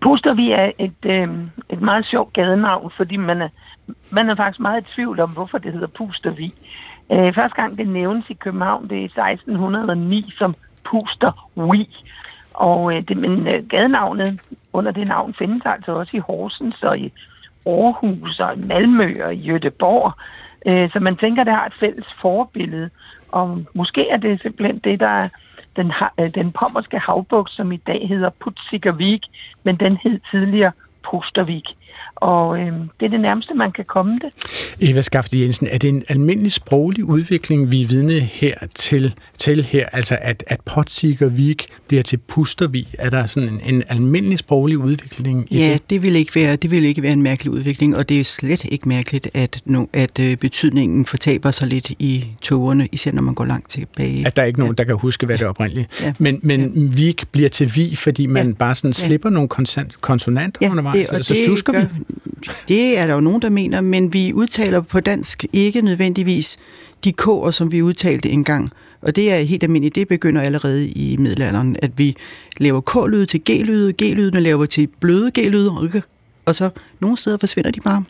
[0.00, 1.26] Pustervig er et, øh,
[1.72, 3.48] et meget sjovt gadenavn, fordi man er,
[4.10, 6.52] man er faktisk meget i tvivl om, hvorfor det hedder Pustervig.
[7.12, 10.54] Øh, første gang det nævnes i København, det er i 1609 som
[10.90, 12.04] Puster Wii.
[12.54, 14.40] Og øh, det, men øh, gadenavnet
[14.72, 17.12] under det navn findes altså også i Horsens og i
[17.66, 20.12] Aarhus og i Malmø og i Jødeborg.
[20.66, 22.90] Øh, så man tænker, det har et fælles forbillede.
[23.28, 25.28] Og måske er det simpelthen det, der er
[25.76, 29.26] den, øh, den pommerske havbuk, som i dag hedder Putsikervik,
[29.62, 30.72] men den hed tidligere
[31.10, 31.76] Pustervik.
[32.20, 34.32] Og øh, det er det nærmeste, man kan komme det.
[34.80, 39.64] Eva Skafte Jensen, er det en almindelig sproglig udvikling, vi er vidne her til, til
[39.64, 39.86] her?
[39.92, 42.94] Altså at, at Potsigervik bliver til Pustervik?
[42.98, 45.90] Er der sådan en, en almindelig sproglig udvikling i ja, det?
[45.90, 48.64] det vil, ikke være, det vil ikke være en mærkelig udvikling, og det er slet
[48.64, 53.34] ikke mærkeligt, at, no, at øh, betydningen fortaber sig lidt i togerne, især når man
[53.34, 54.26] går langt tilbage.
[54.26, 54.82] At der er ikke nogen, ja.
[54.82, 56.02] der kan huske, hvad det er oprindeligt.
[56.02, 56.12] Ja.
[56.18, 56.96] Men, men ja.
[56.96, 58.54] Vik bliver til Vi, fordi man ja.
[58.54, 59.34] bare sådan slipper ja.
[59.34, 59.48] nogle
[60.00, 61.86] konsonanter ja, undervejs, det, og så det gør, vi.
[62.68, 66.56] Det er der jo nogen, der mener, men vi udtaler på dansk ikke nødvendigvis
[67.04, 68.68] de k'er, som vi udtalte engang.
[69.02, 69.94] Og det er helt almindeligt.
[69.94, 72.16] Det begynder allerede i middelalderen, at vi
[72.58, 76.02] laver k-lyde til g-lyde, g-lydene laver til bløde g-lyde,
[76.44, 78.04] og så nogle steder forsvinder de bare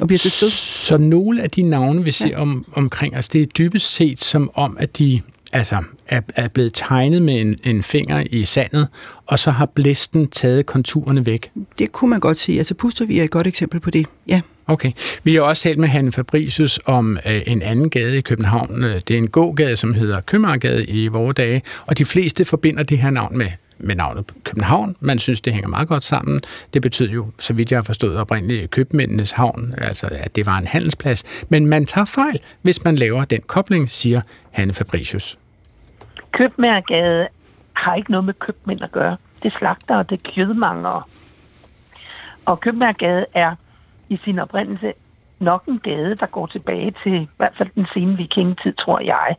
[0.00, 2.40] og bliver til Så nogle af de navne, vi ser ja.
[2.40, 5.20] om, omkring os, det er dybest set som om, at de
[5.52, 8.88] altså er, er blevet tegnet med en, en finger i sandet,
[9.26, 11.50] og så har blæsten taget konturerne væk?
[11.78, 12.58] Det kunne man godt sige.
[12.58, 14.40] Altså Pustervig er et godt eksempel på det, ja.
[14.66, 14.92] Okay.
[15.24, 18.82] Vi har også talt med Hanne Fabricius om øh, en anden gade i København.
[18.82, 22.98] Det er en gågade, som hedder Købmagergade i vore dage, og de fleste forbinder det
[22.98, 23.48] her navn med
[23.82, 24.96] med navnet København.
[25.00, 26.40] Man synes, det hænger meget godt sammen.
[26.74, 30.58] Det betyder jo, så vidt jeg har forstået oprindeligt, købmændenes havn, altså at det var
[30.58, 31.24] en handelsplads.
[31.48, 35.38] Men man tager fejl, hvis man laver den kobling, siger Hanne Fabricius.
[36.32, 37.28] Købmærgade
[37.72, 39.16] har ikke noget med købmænd at gøre.
[39.42, 41.02] Det er slagter, og det er kødmangere.
[42.46, 43.54] Og Købmærgade er
[44.08, 44.92] i sin oprindelse
[45.38, 49.36] nok en gade, der går tilbage til i hvert fald den sene vikingetid, tror jeg.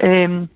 [0.00, 0.48] Øhm,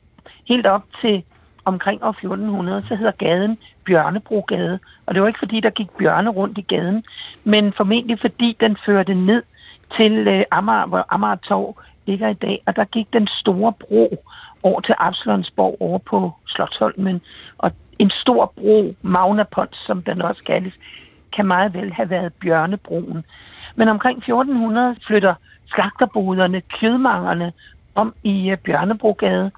[0.48, 1.24] helt op til
[1.64, 4.78] omkring år 1400, så hedder gaden Bjørnebrogade.
[5.06, 7.04] Og det var ikke fordi, der gik bjørne rundt i gaden,
[7.44, 9.42] men formentlig fordi den førte ned
[9.96, 12.62] til øh, Amager, hvor Amager Torv ligger i dag.
[12.66, 14.24] Og der gik den store bro
[14.62, 17.20] over til Absalonsborg over på Slottholmen.
[17.58, 20.74] Og en stor bro, Magna Pons, som den også kaldes,
[21.32, 23.24] kan meget vel have været Bjørnebroen.
[23.76, 25.34] Men omkring 1400 flytter
[25.66, 27.52] slagterboderne, kødmangerne
[27.94, 29.50] om i øh, Bjørnebrogade.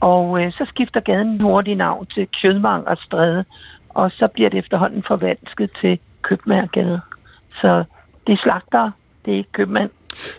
[0.00, 3.44] Og øh, så skifter gaden hurtigt navn til Kødmangerstræde,
[3.88, 7.00] og så bliver det efterhånden forvansket til Købmagergade.
[7.60, 7.84] Så
[8.26, 8.90] det er slagter,
[9.24, 9.90] det er ikke købmand.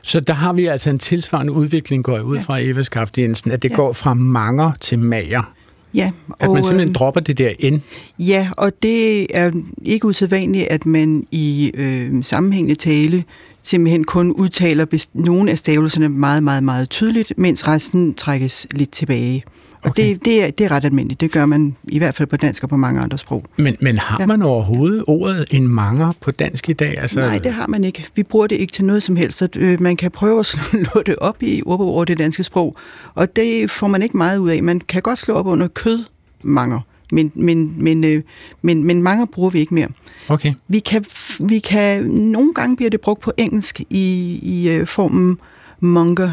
[0.02, 2.42] Så der har vi altså en tilsvarende udvikling, går jeg ud ja.
[2.42, 3.76] fra Eva Skaft Jensen, at det ja.
[3.76, 5.54] går fra manger til mager.
[5.94, 7.82] Ja, og, at man simpelthen øh, dropper det der ind.
[8.20, 9.52] Ja, og det er
[9.84, 13.24] ikke usædvanligt, at man i øh, sammenhængende tale
[13.64, 19.44] simpelthen kun udtaler nogle af stavelserne meget, meget, meget tydeligt, mens resten trækkes lidt tilbage.
[19.84, 20.10] Og okay.
[20.10, 21.22] det, det, er, det er ret almindeligt.
[21.22, 23.46] Det gør man i hvert fald på dansk og på mange andre sprog.
[23.58, 24.26] Men, men har ja.
[24.26, 26.98] man overhovedet ordet en manger på dansk i dag?
[27.02, 27.20] Altså...
[27.20, 28.08] Nej, det har man ikke.
[28.16, 29.38] Vi bruger det ikke til noget som helst.
[29.38, 32.76] Så, øh, man kan prøve at slå det op i ordbog over det danske sprog,
[33.16, 34.64] og det får man ikke meget ud af.
[34.64, 36.80] Man kan godt slå op under kødmanger,
[37.12, 38.24] men, men, men, øh,
[38.62, 39.88] men, men mange bruger vi ikke mere.
[40.28, 40.54] Okay.
[40.68, 41.06] Vi kan,
[41.40, 45.38] vi kan, nogle gange bliver det brugt på engelsk i, i øh, formen
[45.80, 46.32] monger,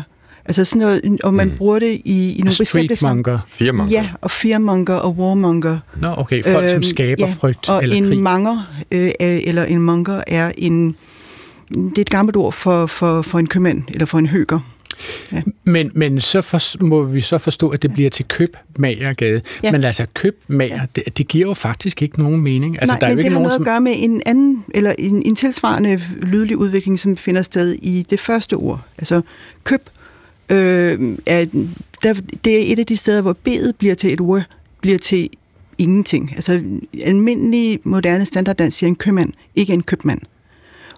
[0.48, 1.56] Altså sådan noget, og man mm.
[1.56, 2.96] bruger det i, i nogle bestemte...
[2.96, 3.38] Streetmonger.
[3.48, 3.92] Fearmonger.
[3.92, 5.78] Ja, og fearmonger og warmonger.
[6.00, 6.44] Nå, okay.
[6.44, 8.18] Folk, øh, som øhm, skaber ja, frygt og eller en krig.
[8.18, 10.96] manger, øh, eller en monger, er en...
[11.68, 14.60] Det er et gammelt ord for, for, for en købmand, eller for en høger.
[15.32, 15.42] Ja.
[15.64, 19.40] Men, men så for, må vi så forstå, at det bliver til købmagergade.
[19.62, 19.72] Ja.
[19.72, 20.86] Men altså købmager, ja.
[20.96, 22.76] det, det giver jo faktisk ikke nogen mening.
[22.80, 23.62] Altså, Nej, der er men jo ikke det har nogen, noget som...
[23.62, 28.06] at gøre med en anden, eller en, en tilsvarende lydlig udvikling, som finder sted i
[28.10, 28.80] det første ord.
[28.98, 29.20] Altså
[29.64, 29.90] køb
[30.50, 31.44] øh, er,
[32.02, 34.42] der, det er et af de steder, hvor B'et bliver til et ord,
[34.80, 35.30] bliver til
[35.78, 36.32] ingenting.
[36.34, 36.62] Altså
[37.04, 40.20] almindelig moderne standarddans siger en købmand, ikke en købmand.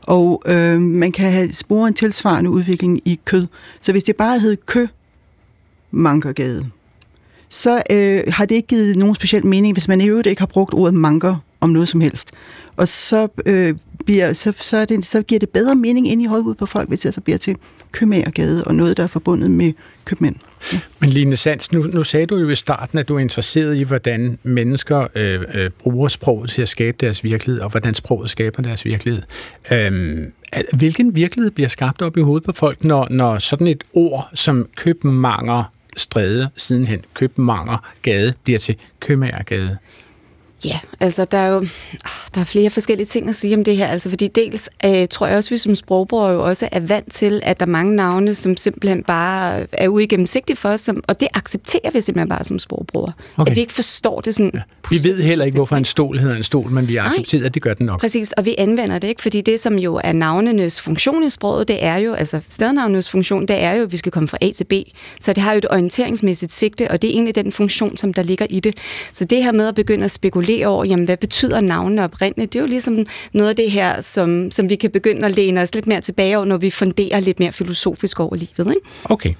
[0.02, 3.46] Og øh, man kan have spore en tilsvarende udvikling i kød.
[3.80, 4.86] Så hvis det bare hed kø,
[5.90, 6.66] mankergade,
[7.48, 10.46] så øh, har det ikke givet nogen speciel mening, hvis man i øvrigt ikke har
[10.46, 12.30] brugt ordet manker om noget som helst.
[12.76, 16.26] Og så, øh, bliver, så, så, er det, så giver det bedre mening ind i
[16.26, 17.56] hovedet på folk, hvis det så bliver til
[17.92, 19.72] købmagergade og noget, der er forbundet med
[20.04, 20.36] købmænd.
[20.72, 20.78] Ja.
[21.00, 23.82] Men Line Sands, nu, nu sagde du jo i starten, at du er interesseret i,
[23.82, 28.62] hvordan mennesker øh, øh, bruger sproget til at skabe deres virkelighed, og hvordan sproget skaber
[28.62, 29.22] deres virkelighed.
[29.72, 30.32] Øhm,
[30.72, 34.68] hvilken virkelighed bliver skabt op i hovedet på folk, når, når sådan et ord som
[34.76, 35.64] købmanger
[35.96, 39.78] stræde sidenhen, købmanger gade, bliver til købmagergade?
[40.64, 41.58] Ja, altså der er jo
[41.92, 43.86] ah, der er flere forskellige ting at sige om det her.
[43.86, 47.12] Altså fordi dels øh, tror jeg også, at vi som sprogbrugere jo også er vant
[47.12, 51.20] til, at der er mange navne, som simpelthen bare er uigennemsigtige for os, som, og
[51.20, 53.12] det accepterer vi simpelthen bare som sprogbrugere.
[53.36, 53.50] Okay.
[53.50, 54.50] At vi ikke forstår det sådan...
[54.54, 54.60] Ja.
[54.90, 57.62] Vi ved heller ikke, hvorfor en stol hedder en stol, men vi accepterer, at det
[57.62, 58.00] gør den nok.
[58.00, 61.68] Præcis, og vi anvender det ikke, fordi det, som jo er navnenes funktion i sproget,
[61.68, 64.50] det er jo, altså stednavnenes funktion, det er jo, at vi skal komme fra A
[64.50, 64.72] til B.
[65.20, 68.22] Så det har jo et orienteringsmæssigt sigte, og det er egentlig den funktion, som der
[68.22, 68.74] ligger i det.
[69.12, 72.52] Så det her med at begynde at spekulere spekulere over, jamen, hvad betyder navnene oprindeligt?
[72.52, 75.60] Det er jo ligesom noget af det her, som, som vi kan begynde at læne
[75.60, 78.58] os lidt mere tilbage over, når vi funderer lidt mere filosofisk over livet.
[78.58, 78.80] Ikke?
[79.04, 79.34] Okay.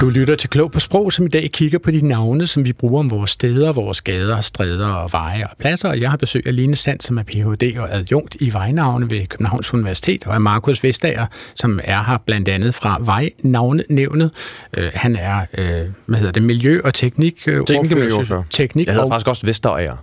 [0.00, 2.72] Du lytter til Klog på Sprog, som i dag kigger på de navne, som vi
[2.72, 5.88] bruger om vores steder, vores gader, stræder og veje og pladser.
[5.88, 7.78] Og jeg har besøg af Line Sand, som er Ph.D.
[7.78, 12.48] og adjunkt i vejnavne ved Københavns Universitet, og af Markus Vestager, som er her blandt
[12.48, 14.30] andet fra Vejnavnenævnet.
[14.78, 17.34] Uh, han er, uh, hvad hedder det, miljø- og teknik...
[17.48, 18.10] Uh, teknik, teknik
[18.50, 19.10] Teknik jeg hedder og...
[19.10, 19.96] faktisk også Vesterager.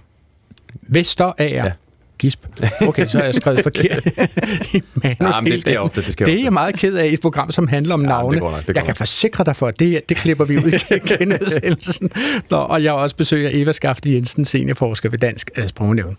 [0.82, 1.66] Vesterager?
[1.66, 1.72] Ja.
[2.20, 2.46] Gisp.
[2.82, 4.06] Okay, så har jeg skrevet forkert
[4.74, 5.18] i manus.
[5.36, 6.02] Ja, men det sker ofte.
[6.02, 6.44] Det, sker det er ofte.
[6.46, 8.34] jeg meget ked af i et program, som handler om Ja, navne.
[8.34, 10.58] det går nok, det går jeg kan forsikre dig for, at det, det klipper vi
[10.58, 12.10] ud i genudsendelsen.
[12.50, 16.18] Nå, og jeg også besøg af Eva Skafte Jensen, seniorforsker ved Dansk øh, Sprognævn.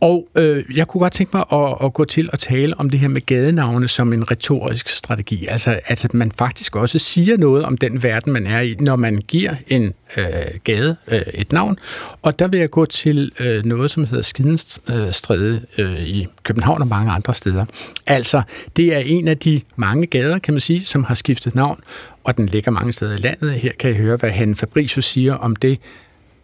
[0.00, 3.00] Og øh, jeg kunne godt tænke mig at, at gå til at tale om det
[3.00, 5.46] her med gadenavne som en retorisk strategi.
[5.46, 8.96] Altså, altså at man faktisk også siger noget om den verden, man er i, når
[8.96, 10.26] man giver en øh,
[10.64, 11.78] gade øh, et navn.
[12.22, 16.88] Og der vil jeg gå til øh, noget, som hedder Skidenstræde øh, i København og
[16.88, 17.64] mange andre steder.
[18.06, 18.42] Altså,
[18.76, 21.80] det er en af de mange gader, kan man sige, som har skiftet navn,
[22.24, 23.50] og den ligger mange steder i landet.
[23.52, 25.80] Her kan I høre, hvad han Fabricius siger om det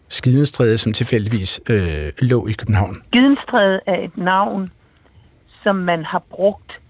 [0.09, 3.03] Skidenstræde, som tilfældigvis øh, lå i København.
[3.13, 4.71] Gidenstræde er et navn,
[5.63, 6.81] som man har brugt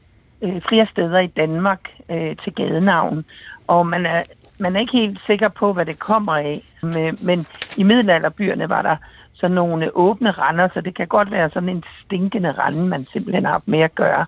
[0.42, 3.24] øh, flere steder i Danmark øh, til gadenavn.
[3.66, 4.22] Og man er,
[4.60, 6.60] man er ikke helt sikker på, hvad det kommer af.
[6.82, 8.96] Men, men i middelalderbyerne var der
[9.38, 13.44] sådan nogle åbne render, så det kan godt være sådan en stinkende rende, man simpelthen
[13.44, 14.26] har haft med at gøre.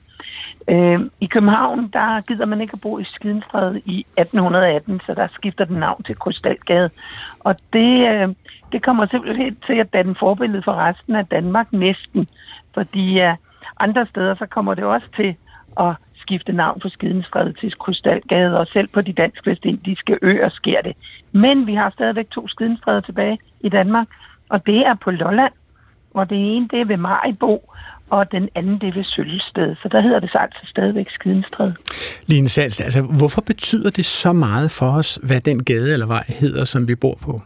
[0.68, 5.28] Øh, I København, der gider man ikke at bo i Skidenstræde i 1818, så der
[5.32, 6.90] skifter den navn til Krystalgade.
[7.40, 8.28] Og det, øh,
[8.72, 12.28] det kommer simpelthen til at danne forbillede for resten af Danmark næsten.
[12.74, 13.34] Fordi øh,
[13.76, 15.36] andre steder, så kommer det også til
[15.80, 20.96] at skifte navn på Skidenstræde til Krystalgade, og selv på de dansk-vestindiske øer sker det.
[21.32, 24.06] Men vi har stadigvæk to Skidenstræder tilbage i Danmark,
[24.48, 25.52] og det er på Lolland,
[26.14, 27.72] og det ene det er ved Maribo,
[28.10, 29.76] og den anden det er ved Sølvsted.
[29.82, 31.74] Så der hedder det altså stadigvæk Skidenstræde.
[32.26, 36.24] Line Sals, altså, hvorfor betyder det så meget for os, hvad den gade eller vej
[36.28, 37.40] hedder, som vi bor på?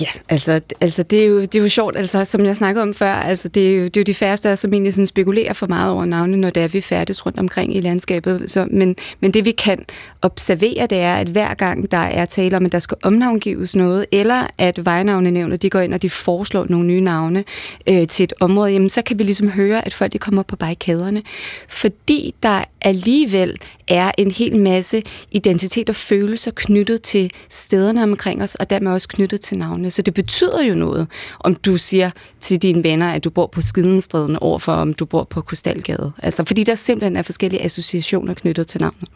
[0.00, 2.94] Ja, altså, altså det, er jo, det er jo sjovt, altså, som jeg snakkede om
[2.94, 5.06] før, altså, det, er jo, det er jo de færreste, af os, som egentlig sådan
[5.06, 8.50] spekulerer for meget over navne, når det er, vi færdes rundt omkring i landskabet.
[8.50, 9.84] Så, men, men det vi kan
[10.22, 14.06] observere, det er, at hver gang der er tale om, at der skal omnavngives noget,
[14.12, 17.44] eller at vejnavnenævnet, de går ind og de foreslår nogle nye navne
[17.86, 20.56] øh, til et område, jamen, så kan vi ligesom høre, at folk de kommer på
[20.56, 21.22] barrikaderne.
[21.68, 23.56] Fordi der alligevel
[23.88, 29.08] er en hel masse identitet og følelser knyttet til stederne omkring os, og dermed også
[29.08, 29.75] knyttet til navne.
[29.90, 31.06] Så det betyder jo noget,
[31.40, 32.10] om du siger
[32.40, 36.12] til dine venner, at du bor på Skidenstræden, overfor om du bor på Krystalgade.
[36.22, 39.08] Altså, fordi der simpelthen er forskellige associationer knyttet til navnet.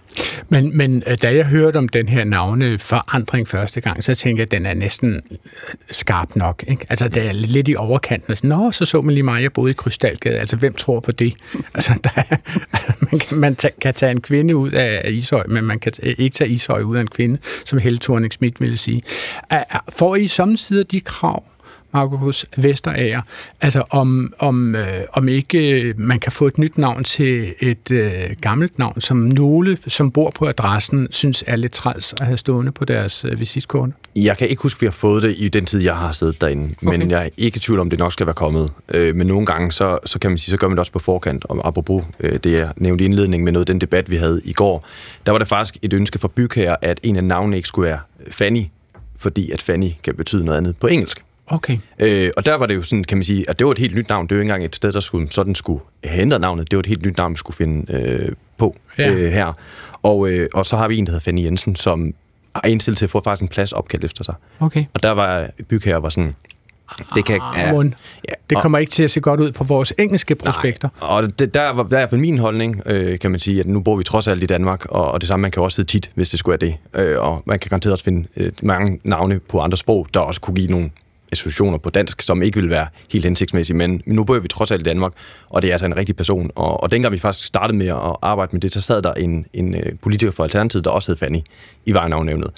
[0.49, 4.47] Men, men øh, da jeg hørte om den her navneforandring første gang, så tænkte jeg,
[4.47, 5.37] at den er næsten øh,
[5.91, 6.65] skarp nok.
[6.69, 6.87] Ikke?
[6.89, 8.31] Altså, det er lidt i overkanten.
[8.33, 10.39] Altså, Nå, så så man lige mig, jeg boede i Krystalgade.
[10.39, 11.35] Altså, hvem tror på det?
[11.75, 12.23] Altså, der er,
[12.73, 15.93] altså, man, kan, man ta- kan tage en kvinde ud af Ishøj, men man kan
[15.97, 19.03] t- ikke tage Ishøj ud af en kvinde, som Helle thorning Schmidt ville sige.
[19.89, 21.45] Får I samtidig de krav,
[21.93, 23.23] Markus Vesterager,
[23.61, 27.91] altså om, om, øh, om ikke øh, man kan få et nyt navn til et
[27.91, 32.37] øh, gammelt navn, som nogle, som bor på adressen, synes er lidt træls at have
[32.37, 33.91] stående på deres øh, visitkort.
[34.17, 36.41] Jeg kan ikke huske, at vi har fået det i den tid, jeg har siddet
[36.41, 36.75] derinde.
[36.87, 36.99] Okay.
[36.99, 38.73] Men jeg er ikke i tvivl om, det nok skal være kommet.
[38.95, 40.99] Øh, men nogle gange, så, så kan man sige, så gør man det også på
[40.99, 41.45] forkant.
[41.45, 44.53] Og apropos øh, det, jeg nævnte i indledningen med noget den debat, vi havde i
[44.53, 44.87] går,
[45.27, 47.99] der var det faktisk et ønske fra bygherrer, at en af navnene ikke skulle være
[48.31, 48.65] Fanny,
[49.17, 51.25] fordi at Fanny kan betyde noget andet på engelsk.
[51.53, 51.79] Okay.
[51.99, 53.95] Øh, og der var det jo sådan, kan man sige, at det var et helt
[53.95, 54.27] nyt navn.
[54.27, 56.71] Det var jo ikke engang et sted, der skulle, sådan skulle have ændret navnet.
[56.71, 59.11] Det var et helt nyt navn, vi skulle finde øh, på Ja.
[59.13, 59.53] øh, her.
[60.03, 62.15] Og, øh, og så har vi en, der hedder Fanny Jensen, som
[62.55, 64.35] er indstillet til at få faktisk en plads opkaldt efter sig.
[64.61, 64.85] Okay.
[64.95, 66.35] Og der var bygherre var sådan,
[67.15, 69.65] det kan Ja, ja, ja, det og- kommer ikke til at se godt ud på
[69.65, 70.89] vores engelske prospekter.
[71.01, 73.67] Nej, og det, der, var, der er fald min holdning, øh, kan man sige, at
[73.67, 75.91] nu bor vi trods alt i Danmark, og, og det samme, man kan også hedde
[75.91, 77.11] tit, hvis det skulle være det.
[77.13, 80.41] Øh, og man kan garanteret også finde øh, mange navne på andre sprog, der også
[80.41, 80.91] kunne give nogle
[81.33, 84.81] associationer på dansk, som ikke vil være helt hensigtsmæssige, men nu bor vi trods alt
[84.81, 85.13] i Danmark,
[85.51, 86.51] og det er altså en rigtig person.
[86.55, 89.47] Og, og dengang vi faktisk startede med at arbejde med det, så sad der en,
[89.53, 91.39] en øh, politiker fra Alternativet, der også hed Fanny,
[91.87, 92.51] i vejnavnævnet.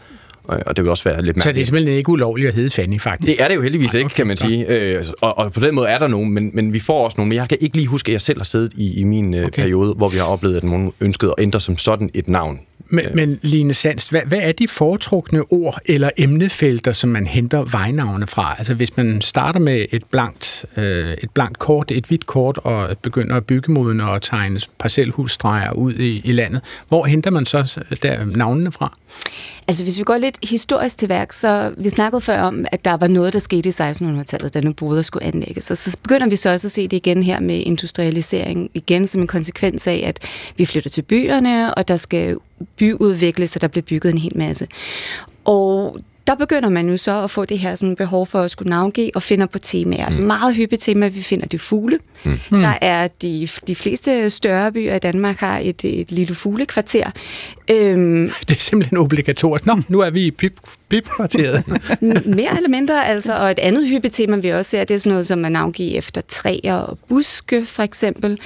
[0.44, 1.66] Og, og det vil også være lidt Så det er mærkeligt.
[1.66, 3.26] simpelthen ikke ulovligt at hedde Fanny, faktisk.
[3.26, 4.66] Det er det jo heldigvis Nej, ikke, kan man sige.
[4.68, 7.28] Øh, og, og på den måde er der nogen, men, men vi får også nogle.
[7.28, 9.46] Men jeg kan ikke lige huske, at jeg selv har siddet i, i min okay.
[9.46, 9.62] Okay.
[9.62, 12.60] periode, hvor vi har oplevet, at nogen ønskede at ændre som sådan et navn.
[12.86, 17.64] Men, men Line Sands, hvad, hvad er de foretrukne ord eller emnefelter, som man henter
[17.64, 18.54] vejnavne fra?
[18.58, 22.98] Altså hvis man starter med et blankt, øh, et blankt kort, et hvidt kort, og
[22.98, 27.84] begynder at bygge moden og tegne parcelhusstreger ud i, i landet, hvor henter man så
[28.02, 28.98] der navnene fra?
[29.68, 32.96] Altså hvis vi går lidt historisk til værk, så vi snakkede før om, at der
[32.96, 35.70] var noget, der skete i 1600-tallet, da nu boder skulle anlægges.
[35.70, 39.20] Og så begynder vi så også at se det igen her med industrialisering, igen som
[39.20, 40.18] en konsekvens af, at
[40.56, 42.36] vi flytter til byerne, og der skal
[42.76, 44.66] byudvikle, så der blev bygget en hel masse.
[45.44, 48.70] Og der begynder man jo så at få det her sådan, behov for at skulle
[48.70, 50.08] navngive og finder på temaer.
[50.08, 50.16] Mm.
[50.16, 51.98] Meget hyppigt tema, vi finder det fugle.
[52.24, 52.38] Mm.
[52.50, 57.10] Der er de, de fleste større byer i Danmark har et, et lille fuglekvarter.
[57.70, 59.66] Øhm, det er simpelthen obligatorisk.
[59.66, 61.68] Nå, nu er vi i pip, pip-kvarteret.
[62.40, 63.36] mere eller mindre, altså.
[63.36, 65.98] Og et andet hyppigt tema, vi også ser, det er sådan noget, som man navngiver
[65.98, 68.38] efter træer og buske, for eksempel.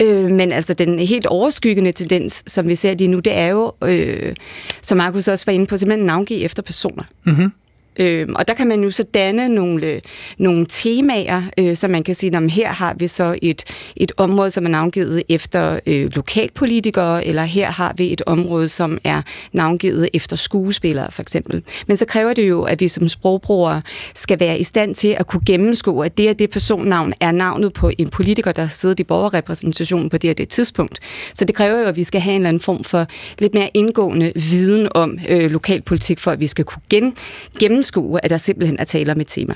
[0.00, 3.72] Øh, men altså, den helt overskyggende tendens, som vi ser lige nu, det er jo,
[3.82, 4.34] øh,
[4.82, 7.04] som Markus også var inde på, simpelthen navngive efter personer.
[7.26, 7.63] Mm-hmm.
[7.96, 10.00] Øh, og der kan man jo så danne nogle, øh,
[10.38, 13.64] nogle temaer, øh, så man kan sige, at her har vi så et,
[13.96, 18.98] et område, som er navngivet efter øh, lokalpolitikere, eller her har vi et område, som
[19.04, 19.22] er
[19.52, 21.62] navngivet efter skuespillere, for eksempel.
[21.86, 23.82] Men så kræver det jo, at vi som sprogbrugere
[24.14, 27.72] skal være i stand til at kunne gennemskue, at det og det personnavn er navnet
[27.72, 30.98] på en politiker, der har siddet i borgerrepræsentationen på det og det tidspunkt.
[31.34, 33.06] Så det kræver jo, at vi skal have en eller anden form for
[33.38, 37.14] lidt mere indgående viden om øh, lokalpolitik, for at vi skal kunne gen,
[37.60, 39.54] gennem gennemskue, at der simpelthen er tale om et tema.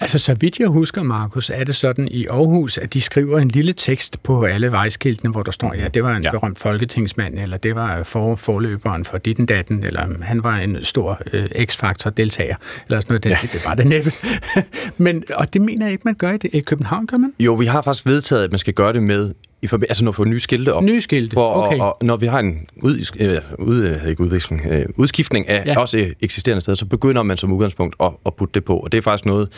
[0.00, 3.48] Altså, så vidt jeg husker, Markus, er det sådan i Aarhus, at de skriver en
[3.48, 6.30] lille tekst på alle vejskiltene, hvor der står, ja, det var en ja.
[6.30, 11.20] berømt folketingsmand, eller det var for, forløberen for ditten datten, eller han var en stor
[11.32, 12.56] øh, X-Factor-deltager,
[12.86, 13.24] eller sådan noget.
[13.24, 13.38] Det, ja.
[13.52, 14.12] det var det næppe.
[15.04, 16.54] Men, og det mener jeg ikke, man gør i, det.
[16.54, 17.32] i København, gør man?
[17.40, 20.12] Jo, vi har faktisk vedtaget, at man skal gøre det med i forbi- altså når
[20.12, 20.84] vi får nye skilte op.
[20.84, 21.78] Nye skilte, for, okay.
[21.78, 25.66] og, og, når vi har en ud, øh, ud, øh, ikke udvikling, øh, udskiftning af
[25.66, 25.80] ja.
[25.80, 28.76] også eksisterende steder, så begynder man som udgangspunkt at, at putte det på.
[28.76, 29.48] Og det er faktisk noget,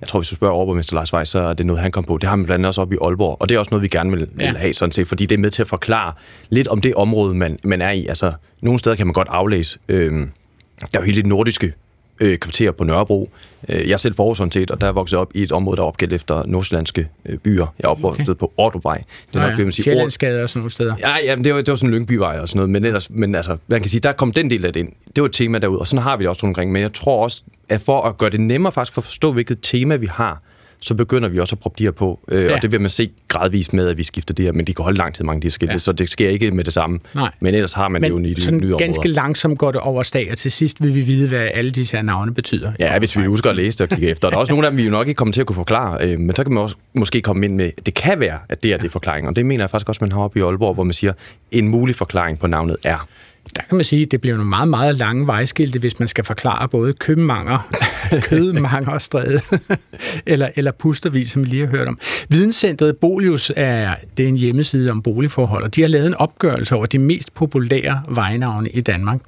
[0.00, 2.18] jeg tror, hvis du spørger overborgmester Lars Weiss, så er det noget, han kom på.
[2.18, 3.88] Det har man blandt andet også op i Aalborg, og det er også noget, vi
[3.88, 4.46] gerne vil, ja.
[4.46, 6.12] vil have sådan set, fordi det er med til at forklare
[6.50, 8.06] lidt om det område, man, man er i.
[8.06, 8.32] Altså,
[8.62, 11.72] nogle steder kan man godt aflæse, øh, der er jo hele det nordiske
[12.20, 13.30] øh, kvarter på Nørrebro.
[13.68, 15.76] Øh, jeg er selv for sådan set, og der er vokset op i et område,
[15.76, 17.66] der er opkaldt efter nordsjællandske øh, byer.
[17.78, 18.38] Jeg er opvokset okay.
[18.38, 19.02] på Ordrupvej.
[19.32, 19.70] Det er nok, ja, ja.
[19.70, 20.94] Sjællandsgade og sådan nogle steder.
[21.00, 23.56] Ja, ja det, var, det var sådan Lyngbyvej og sådan noget, men, ellers, men altså,
[23.68, 24.92] man kan sige, der kom den del af det ind.
[25.16, 26.72] Det var et tema derude, og sådan har vi det også omkring.
[26.72, 29.58] Men jeg tror også, at for at gøre det nemmere faktisk for at forstå, hvilket
[29.62, 30.42] tema vi har,
[30.86, 32.20] så begynder vi også at proppe de her på.
[32.28, 32.54] Øh, ja.
[32.54, 34.82] Og det vil man se gradvist med, at vi skifter det her, men de kan
[34.82, 35.78] holde lang tid, mange de skilte, ja.
[35.78, 36.98] så det sker ikke med det samme.
[37.14, 37.30] Nej.
[37.40, 38.84] Men ellers har man men det jo i de nye områder.
[38.84, 41.96] ganske langsomt går det over stag, og til sidst vil vi vide, hvad alle disse
[41.96, 42.72] her navne betyder.
[42.80, 44.28] Ja, hvis vi husker at læse det og kigge efter.
[44.28, 45.98] Der er også nogle af dem, vi jo nok ikke kommer til at kunne forklare,
[46.00, 48.68] øh, men så kan man også måske komme ind med, det kan være, at det
[48.68, 48.82] er ja.
[48.82, 50.92] det forklaring, og det mener jeg faktisk også, man har oppe i Aalborg, hvor man
[50.92, 51.12] siger,
[51.52, 53.08] en mulig forklaring på navnet er
[53.56, 56.24] der kan man sige, at det bliver nogle meget, meget lange vejskilte, hvis man skal
[56.24, 57.74] forklare både købmanger,
[58.28, 59.40] kødmanger stræde,
[60.26, 61.98] eller, eller pustervis, som vi lige har hørt om.
[62.28, 66.74] Videnscentret Bolius er, det er en hjemmeside om boligforhold, og de har lavet en opgørelse
[66.74, 69.20] over de mest populære vejnavne i Danmark.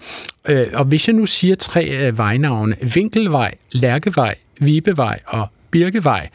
[0.49, 6.29] Øh, og hvis jeg nu siger tre vejnavne, Vinkelvej, Lærkevej, Vibevej og Birkevej,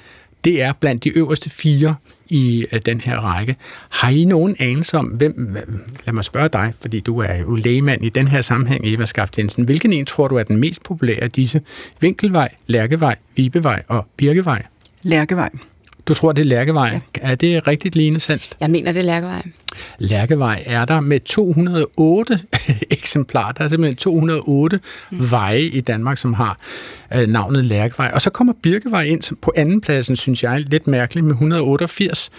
[0.43, 1.95] det er blandt de øverste fire
[2.33, 3.55] i uh, den her række.
[3.91, 5.57] Har I nogen anelse om, hvem,
[6.05, 9.37] lad mig spørge dig, fordi du er jo lægemand i den her sammenhæng, Eva Skaft
[9.37, 9.65] Jensen.
[9.65, 11.61] Hvilken en tror du er den mest populære af disse?
[11.99, 14.63] Vinkelvej, Lærkevej, Vibevej og Birkevej?
[15.01, 15.49] Lærkevej.
[16.07, 16.89] Du tror, det er Lærkevej.
[16.89, 16.99] Ja.
[17.31, 18.57] Er det rigtigt, Line Sandst?
[18.59, 19.41] Jeg mener, det er Lærkevej.
[19.99, 22.39] Lærkevej er der med 208
[23.13, 23.51] eksemplarer.
[23.51, 24.79] Der er simpelthen 208
[25.11, 25.31] mm.
[25.31, 26.57] veje i Danmark, som har
[27.15, 28.11] øh, navnet Lærkevej.
[28.13, 32.29] Og så kommer Birkevej ind på anden pladsen, synes jeg, lidt mærkeligt, med 188.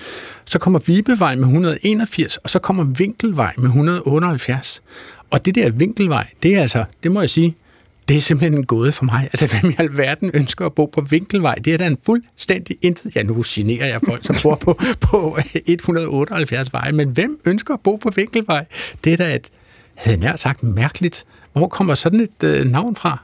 [0.45, 4.83] Så kommer Vibevej med 181, og så kommer Vinkelvej med 178.
[5.31, 7.55] Og det der Vinkelvej, det er altså, det må jeg sige,
[8.09, 9.29] det er simpelthen en gåde for mig.
[9.33, 11.55] Altså, hvem i alverden ønsker at bo på Vinkelvej?
[11.55, 13.16] Det er da en fuldstændig intet...
[13.16, 17.81] Ja, nu generer jeg folk, som bor på, på 178 veje, men hvem ønsker at
[17.81, 18.64] bo på Vinkelvej?
[19.05, 19.51] Det er da et,
[19.95, 21.24] havde jeg nær sagt, mærkeligt.
[21.53, 23.18] Hvor kommer sådan et øh, navn fra?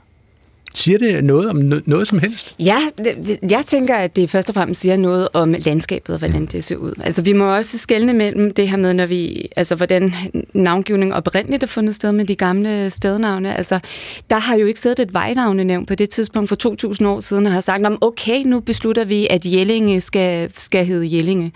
[0.74, 1.56] Siger det noget om
[1.86, 2.54] noget som helst?
[2.58, 2.76] Ja,
[3.50, 6.76] jeg tænker, at det først og fremmest siger noget om landskabet og hvordan det ser
[6.76, 6.92] ud.
[7.04, 10.14] Altså, vi må også skelne mellem det her med, når vi, altså, hvordan
[10.54, 13.56] navngivning oprindeligt er fundet sted med de gamle stednavne.
[13.56, 13.80] Altså,
[14.30, 17.52] der har jo ikke siddet et vejnavnenævn på det tidspunkt for 2000 år siden og
[17.52, 21.52] har sagt, okay, nu beslutter vi, at Jellinge skal, skal hedde Jellinge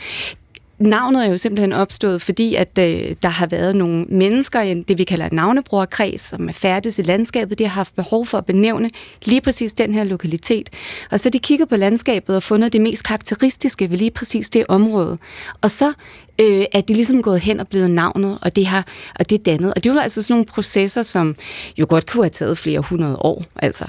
[0.78, 4.98] navnet er jo simpelthen opstået, fordi at øh, der har været nogle mennesker i det,
[4.98, 7.58] vi kalder navnebrugerkreds, som er færdes i landskabet.
[7.58, 8.90] De har haft behov for at benævne
[9.24, 10.70] lige præcis den her lokalitet.
[11.10, 14.64] Og så de kigget på landskabet og fundet det mest karakteristiske ved lige præcis det
[14.68, 15.18] område.
[15.60, 15.92] Og så
[16.40, 18.86] øh, er det ligesom gået hen og blevet navnet, og det har
[19.18, 19.74] og det er dannet.
[19.74, 21.36] Og det jo altså sådan nogle processer, som
[21.78, 23.44] jo godt kunne have taget flere hundrede år.
[23.56, 23.84] Altså.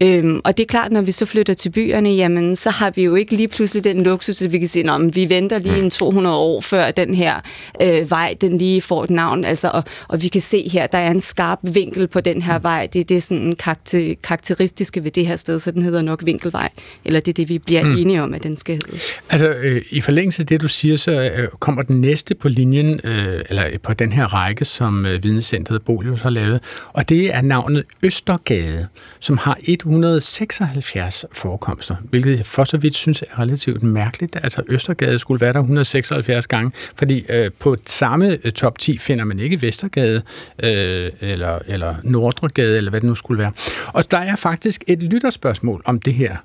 [0.00, 3.02] Øhm, og det er klart, når vi så flytter til byerne, jamen så har vi
[3.02, 5.90] jo ikke lige pludselig den luksus, at vi kan sige, at vi venter lige en
[5.90, 7.34] 200 år, før den her
[7.82, 9.44] øh, vej, den lige får et navn.
[9.44, 12.58] Altså, og, og vi kan se her, der er en skarp vinkel på den her
[12.58, 12.88] vej.
[12.92, 16.68] Det, det er sådan karakter, karakteristiske ved det her sted, så den hedder nok vinkelvej.
[17.04, 17.96] Eller det er det, vi bliver mm.
[17.96, 18.98] enige om, at den skal hedde.
[19.30, 23.00] Altså, øh, i forlængelse af det, du siger, så øh, kommer den næste på linjen,
[23.04, 26.60] øh, eller på den her række, som øh, Videnscenteret Bolius har lavet,
[26.92, 28.86] og det er navnet Østergade,
[29.20, 34.36] som har 176 forekomster, hvilket jeg for så vidt synes er relativt mærkeligt.
[34.42, 39.24] Altså Østergade skulle være der 176 gange, fordi øh, på samme øh, top 10 finder
[39.24, 40.22] man ikke Vestergade
[40.62, 43.52] øh, eller, eller Nordregade, eller hvad det nu skulle være.
[43.86, 46.36] Og der er faktisk et lytterspørgsmål om det her.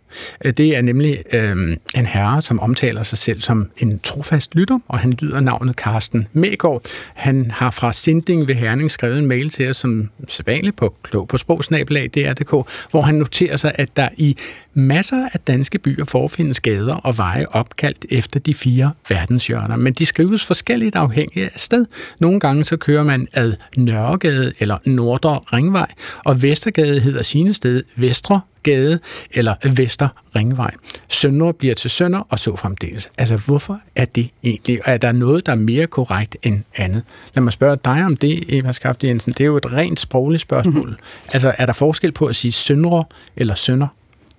[0.45, 4.79] Øh, det er nemlig øh, en herre, som omtaler sig selv som en trofast lytter,
[4.87, 6.85] og han lyder navnet Carsten Megård.
[7.13, 11.27] Han har fra Sinding ved Herning skrevet en mail til os som sædvanligt på klog
[11.27, 12.49] på sprogsnabelag.dr.dk,
[12.91, 14.37] hvor han noterer sig, at der i
[14.73, 20.05] masser af danske byer forefindes gader og veje opkaldt efter de fire verdenshjørner, men de
[20.05, 21.85] skrives forskelligt afhængigt af sted.
[22.19, 25.91] Nogle gange så kører man ad Nørregade eller Nordre Ringvej,
[26.25, 28.99] og Vestergade hedder sine sted Vestre Gade
[29.31, 30.71] eller Vester Ringvej.
[31.07, 33.09] Søndre bliver til Sønder og så fremdeles.
[33.17, 34.87] Altså, hvorfor er det egentlig?
[34.87, 37.03] Og er der noget, der er mere korrekt end andet?
[37.33, 39.31] Lad mig spørge dig om det, Eva Skafte Jensen.
[39.31, 40.87] Det er jo et rent sprogligt spørgsmål.
[40.87, 41.29] Mm-hmm.
[41.33, 43.03] Altså, er der forskel på at sige Søndre
[43.35, 43.87] eller Sønder?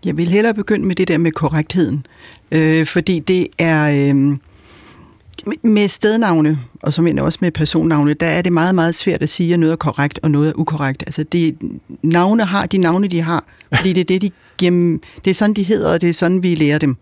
[0.05, 2.07] Jeg vil hellere begynde med det der med korrektheden,
[2.53, 4.12] øh, fordi det er...
[4.14, 4.37] Øh,
[5.62, 9.53] med stednavne, og som også med personnavne, der er det meget, meget svært at sige,
[9.53, 11.03] at noget er korrekt og noget er ukorrekt.
[11.07, 11.57] Altså, det,
[12.03, 15.55] navne har de navne, de har, fordi det er det, de giver, det er sådan,
[15.55, 16.97] de hedder, og det er sådan, vi lærer dem.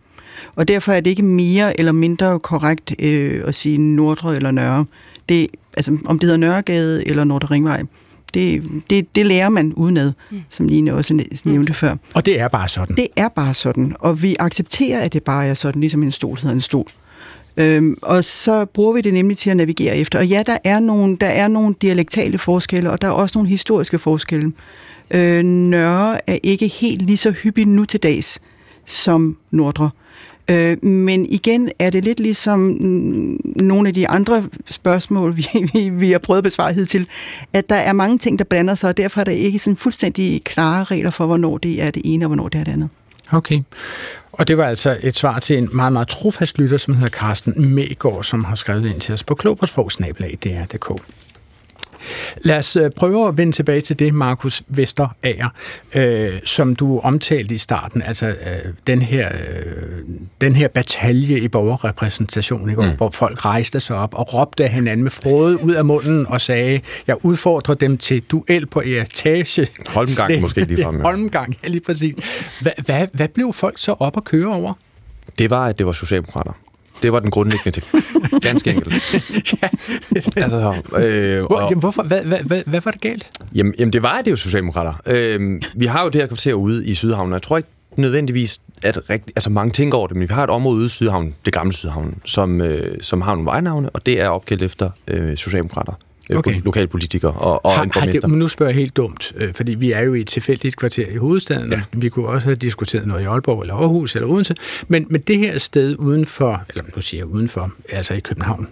[0.57, 4.85] Og derfor er det ikke mere eller mindre korrekt øh, at sige Nordre eller Nørre.
[5.29, 7.83] Det, altså, om det hedder Nørregade eller Nordre Ringvej,
[8.35, 10.41] det, det, det lærer man udenad, mm.
[10.49, 11.15] som Line også
[11.45, 11.75] nævnte mm.
[11.75, 11.97] før.
[12.15, 12.97] Og det er bare sådan?
[12.97, 16.37] Det er bare sådan, og vi accepterer, at det bare er sådan, ligesom en stol
[16.37, 16.87] hedder en stol.
[17.59, 20.19] Øhm, og så bruger vi det nemlig til at navigere efter.
[20.19, 23.49] Og ja, der er nogle, der er nogle dialektale forskelle, og der er også nogle
[23.49, 24.53] historiske forskelle.
[25.11, 28.41] Øh, Nørre er ikke helt lige så hyppig nu til dags
[28.85, 29.91] som Nordre.
[30.51, 32.59] Øh, men igen er det lidt ligesom
[33.57, 37.09] nogle af de andre spørgsmål, vi, vi, vi har prøvet at besvare hidtil,
[37.53, 40.45] at der er mange ting, der blander sig, og derfor er der ikke sådan fuldstændig
[40.45, 42.89] klare regler for, hvornår det er det ene, og hvornår det er det andet.
[43.33, 43.63] Okay.
[44.33, 47.75] Og det var altså et svar til en meget, meget trofast lytter, som hedder Carsten
[47.75, 50.45] Megård, som har skrevet ind til os på klobersprogsnabelag.dr.dk.
[50.45, 51.28] DR.dk.
[52.43, 55.49] Lad os øh, prøve at vende tilbage til det, Markus Vesterager,
[55.95, 58.35] øh, som du omtalte i starten, altså øh,
[58.87, 59.99] den, her, øh,
[60.41, 62.77] den her batalje i borgerrepræsentationen?
[62.77, 62.97] Mm.
[62.97, 66.41] hvor folk rejste sig op og råbte af hinanden med frode ud af munden og
[66.41, 69.67] sagde, jeg udfordrer dem til duel på etage.
[69.87, 70.97] Holmgang måske lige frem.
[70.97, 71.03] Ja.
[71.03, 72.15] Holmgang, ja lige præcis.
[72.61, 74.75] Hvad, hvad, hvad blev folk så op at køre over?
[75.39, 76.53] Det var, at det var socialdemokrater.
[77.03, 77.87] Det var den grundlæggende ting.
[78.43, 79.15] Ganske enkelt.
[79.63, 79.69] ja.
[80.37, 82.03] altså, øh, Hvor, og, jamen, hvorfor?
[82.03, 83.31] Hvad, hvad, hvad, hvad var det galt?
[83.55, 84.95] Jamen, jamen det var, det var Socialdemokrater.
[85.07, 88.61] Øh, vi har jo det her kvarter ude i Sydhavn, og jeg tror ikke nødvendigvis,
[88.83, 91.35] at rigt, altså mange tænker over det, men vi har et område ude i Sydhavn,
[91.45, 95.37] det gamle Sydhavn, som, øh, som har nogle vejnavne, og det er opkaldt efter øh,
[95.37, 95.93] Socialdemokrater.
[96.31, 96.61] Øh, okay.
[96.65, 98.01] lokalpolitikere og, og har, en borgmester.
[98.01, 100.27] Har det, men nu spørger jeg helt dumt, øh, fordi vi er jo i et
[100.27, 101.81] tilfældigt kvarter i hovedstaden, ja.
[101.93, 104.55] vi kunne også have diskuteret noget i Aalborg eller Aarhus eller Odense,
[104.89, 108.69] men, men det her sted udenfor, eller nu siger jeg udenfor, altså i København,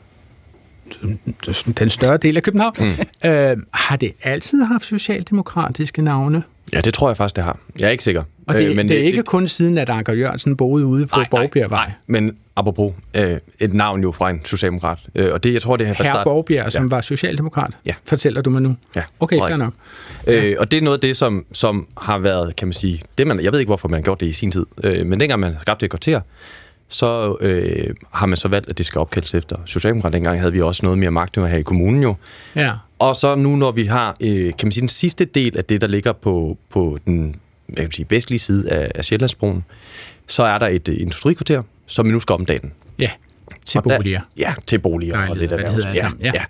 [1.78, 3.30] den større del af København, mm.
[3.30, 6.42] øh, har det altid haft socialdemokratiske navne?
[6.72, 7.58] Ja, det tror jeg faktisk, det har.
[7.78, 8.22] Jeg er ikke sikker.
[8.46, 11.06] Og det, øh, men det er ikke det, kun siden, at Anker Jørgensen boede ude
[11.06, 11.90] på Borgbjergvej.
[12.06, 14.98] Men apropos øh, et navn jo fra en socialdemokrat.
[15.14, 16.24] Øh, og det, jeg tror, det er Herre start...
[16.24, 16.88] Borgbjerg, som ja.
[16.94, 17.94] var socialdemokrat, ja.
[18.04, 18.76] fortæller du mig nu?
[18.96, 19.02] Ja.
[19.20, 19.72] Okay, fair nok.
[20.26, 23.26] Øh, og det er noget af det, som, som har været, kan man sige, det
[23.26, 25.40] man, jeg ved ikke, hvorfor man har gjort det i sin tid, øh, men dengang
[25.40, 26.20] man skabte et kvarter,
[26.88, 30.12] så øh, har man så valgt, at det skal opkaldes efter Socialdemokrat.
[30.12, 32.14] Dengang havde vi også noget mere magt her i kommunen jo.
[32.56, 32.72] Ja.
[32.98, 35.80] Og så nu, når vi har, øh, kan man sige, den sidste del af det,
[35.80, 37.36] der ligger på, på den
[37.68, 39.64] jeg kan sige, vestlige side af, af Sjællandsbroen,
[40.26, 42.70] så er der et uh, industrikvarter, som vi nu skal omdanne.
[42.98, 43.10] Ja,
[43.64, 44.20] til boliger.
[44.20, 45.84] Der, ja, til boliger Nej, og lidt af det.
[45.84, 46.32] Ja, ja.
[46.34, 46.44] ja.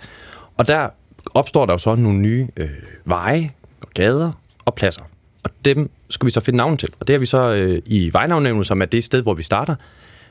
[0.57, 0.89] Og der
[1.35, 2.69] opstår der jo så nogle nye øh,
[3.05, 3.51] veje,
[3.81, 4.33] og gader
[4.65, 5.03] og pladser.
[5.45, 6.89] Og dem skal vi så finde navn til.
[7.01, 9.75] Og det er vi så øh, i Vejnavnævnet, som er det sted, hvor vi starter,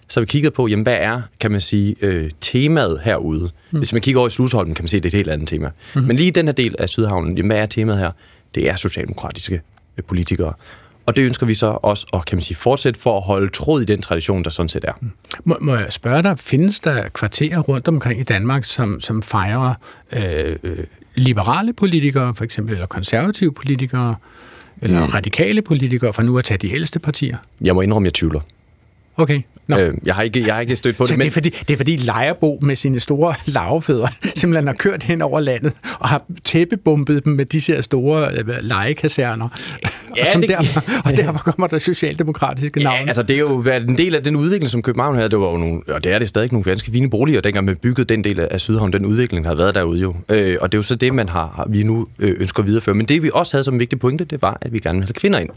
[0.08, 3.52] så har vi kigget på, jamen, hvad er, kan man sige, øh, temaet herude?
[3.72, 3.78] Mm.
[3.78, 5.50] Hvis man kigger over i Slusholmen, kan man se, at det er et helt andet
[5.50, 5.70] tema.
[5.96, 6.02] Mm.
[6.02, 8.12] Men lige i den her del af Sydhavnen, jamen, hvad er temaet her?
[8.56, 9.62] Det er socialdemokratiske øh,
[10.02, 10.54] politikere.
[11.06, 13.82] Og det ønsker vi så også at kan man sige, fortsætte for at holde tråd
[13.82, 14.94] i den tradition, der sådan set er.
[15.44, 19.74] Må, må jeg spørge dig, findes der kvarterer rundt omkring i Danmark, som, som fejrer
[20.14, 20.78] øh, øh,
[21.16, 24.16] liberale politikere, for eksempel, eller konservative politikere,
[24.82, 25.06] eller mm.
[25.06, 27.38] radikale politikere, for nu at tage de ældste partier?
[27.62, 28.40] Jeg må indrømme, jeg tvivler.
[29.18, 29.42] Okay.
[29.68, 29.78] Nå.
[29.78, 31.18] Øh, jeg, har ikke, jeg har ikke stødt på så det.
[31.18, 31.26] Men...
[31.26, 35.22] Det, er fordi, det er fordi Lejerbo med sine store lavefødder simpelthen har kørt hen
[35.22, 39.50] over landet og har tæppebumpet dem med de her store øh, legekaserner.
[40.16, 43.00] Ja, og, som det, derfor, og derfor kommer der socialdemokratiske navne.
[43.00, 45.30] Ja, altså det er jo været en del af den udvikling, som København havde.
[45.30, 47.78] Det var jo nogle, og det er det stadig nogle ganske fine boliger, dengang man
[47.78, 48.94] byggede den del af Sydhavn.
[48.94, 50.16] Den udvikling har været derude jo.
[50.30, 52.96] Øh, og det er jo så det, man har, vi nu øh, ønsker at videreføre.
[52.96, 55.14] Men det vi også havde som vigtig pointe, det var, at vi gerne vil have
[55.14, 55.50] kvinder ind.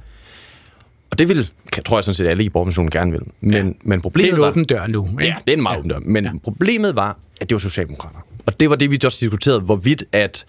[1.10, 1.50] Og det vil,
[1.84, 3.20] tror jeg sådan set alle i borgermissionen gerne vil.
[3.40, 3.72] Men, ja.
[3.82, 5.08] men problemet det er en åben dør nu.
[5.10, 5.24] Ikke?
[5.24, 5.78] Ja, det er en meget ja.
[5.78, 5.98] åben dør.
[6.02, 6.30] Men ja.
[6.44, 8.18] problemet var, at det var socialdemokrater.
[8.46, 10.46] Og det var det, vi også diskuterede, hvorvidt at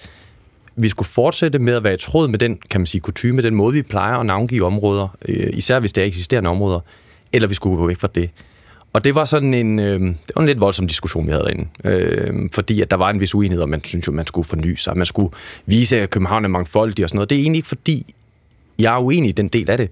[0.76, 3.56] vi skulle fortsætte med at være i tråd med den, kan man sige, kutume, den
[3.56, 6.80] måde, vi plejer at navngive områder, øh, især hvis det er eksisterende områder,
[7.34, 8.30] eller vi skulle gå væk fra det.
[8.94, 11.68] Og det var sådan en, øh, det var en lidt voldsom diskussion, vi havde derinde.
[11.84, 14.76] Øh, fordi at der var en vis uenighed, og man synes jo, man skulle forny
[14.76, 15.30] sig, man skulle
[15.66, 17.30] vise, at København er mangfoldig og sådan noget.
[17.30, 18.16] Det er egentlig ikke fordi,
[18.80, 19.90] jeg er uenig i den del af det.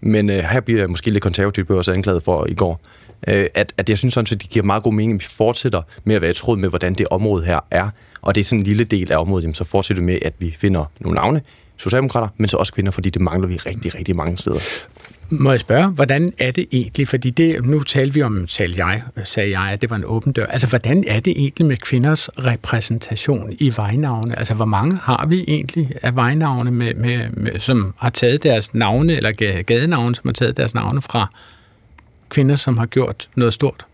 [0.00, 2.80] Men øh, her bliver jeg måske lidt konservativt på også anklaget for i går.
[3.28, 5.82] Øh, at, at jeg synes sådan, at det giver meget god mening, at vi fortsætter
[6.04, 7.90] med at være i tråd med, hvordan det område her er.
[8.22, 10.34] Og det er sådan en lille del af området, jamen, så fortsætter vi med, at
[10.38, 11.42] vi finder nogle navne,
[11.76, 14.60] socialdemokrater, men så også kvinder, fordi det mangler vi rigtig, rigtig mange steder.
[15.30, 17.08] Må jeg spørge, hvordan er det egentlig?
[17.08, 20.32] Fordi det, nu talte vi om, talte jeg, sagde jeg, at det var en åben
[20.32, 20.46] dør.
[20.46, 24.38] Altså, hvordan er det egentlig med kvinders repræsentation i vejnavne?
[24.38, 28.74] Altså, hvor mange har vi egentlig af vejnavne, med, med, med, som har taget deres
[28.74, 31.32] navne, eller gadenavne, som har taget deres navne fra
[32.28, 33.86] kvinder, som har gjort noget stort?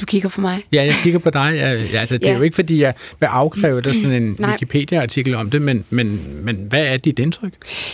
[0.00, 0.62] Du kigger på mig?
[0.72, 1.54] Ja, jeg kigger på dig.
[1.56, 2.32] Jeg, altså, det ja.
[2.32, 6.20] er jo ikke, fordi jeg vil afkræve dig sådan en Wikipedia-artikel om det, men, men,
[6.42, 7.52] men hvad er dit indtryk?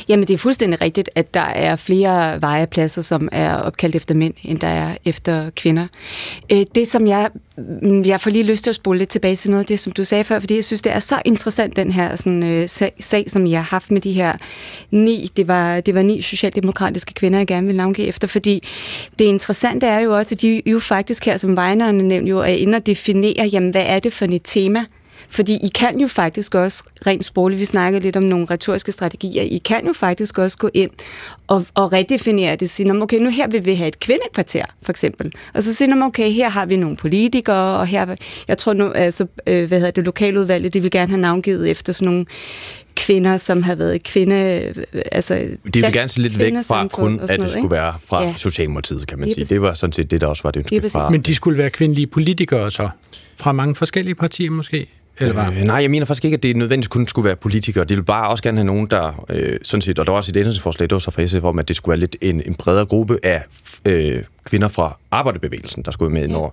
[0.09, 4.35] Jamen, det er fuldstændig rigtigt, at der er flere vejepladser, som er opkaldt efter mænd,
[4.43, 5.87] end der er efter kvinder.
[6.53, 7.31] Øh, det, som jeg...
[7.83, 9.93] Mm, jeg får lige lyst til at spole lidt tilbage til noget af det, som
[9.93, 12.93] du sagde før, fordi jeg synes, det er så interessant, den her sådan, øh, sag,
[13.01, 14.33] sag, som jeg har haft med de her
[14.91, 18.69] ni, det var, det var ni socialdemokratiske kvinder, jeg gerne vil navngive efter, fordi
[19.19, 22.45] det interessante er jo også, at de jo faktisk her som vejner nævnt jo er
[22.45, 24.85] inde og definere, jamen, hvad er det for et tema?
[25.29, 29.43] Fordi I kan jo faktisk også, rent sprogligt, vi snakker lidt om nogle retoriske strategier,
[29.43, 30.91] I kan jo faktisk også gå ind
[31.47, 35.33] og, og redefinere det, sige, okay, nu her vil vi have et kvindekvarter, for eksempel.
[35.55, 38.17] Og så siger man, okay, her har vi nogle politikere, og her,
[38.49, 41.93] jeg tror nu, altså, øh, hvad hedder det, lokaludvalget, de vil gerne have navngivet efter
[41.93, 42.27] sådan nogle
[42.97, 44.35] kvinder, som har været kvinde...
[45.13, 45.35] Altså,
[45.75, 48.35] det vil gerne se lidt væk fra kun, at det skulle være fra ja.
[48.37, 49.45] Socialdemokratiet, kan man sige.
[49.45, 51.11] Det var sådan set det, der også var det ønske fra...
[51.11, 52.89] Men de skulle være kvindelige politikere så?
[53.41, 54.87] Fra mange forskellige partier måske?
[55.19, 57.85] Eller øh, nej, jeg mener faktisk ikke, at det nødvendigvis kun skulle være politikere.
[57.85, 60.33] Det vil bare også gerne have nogen, der øh, sådan set, og der var også
[60.33, 62.55] et ændringsforslag, det var så fra SF om, at det skulle være lidt en, en
[62.55, 63.45] bredere gruppe af
[63.85, 66.49] øh, kvinder fra arbejderbevægelsen, der skulle være med ja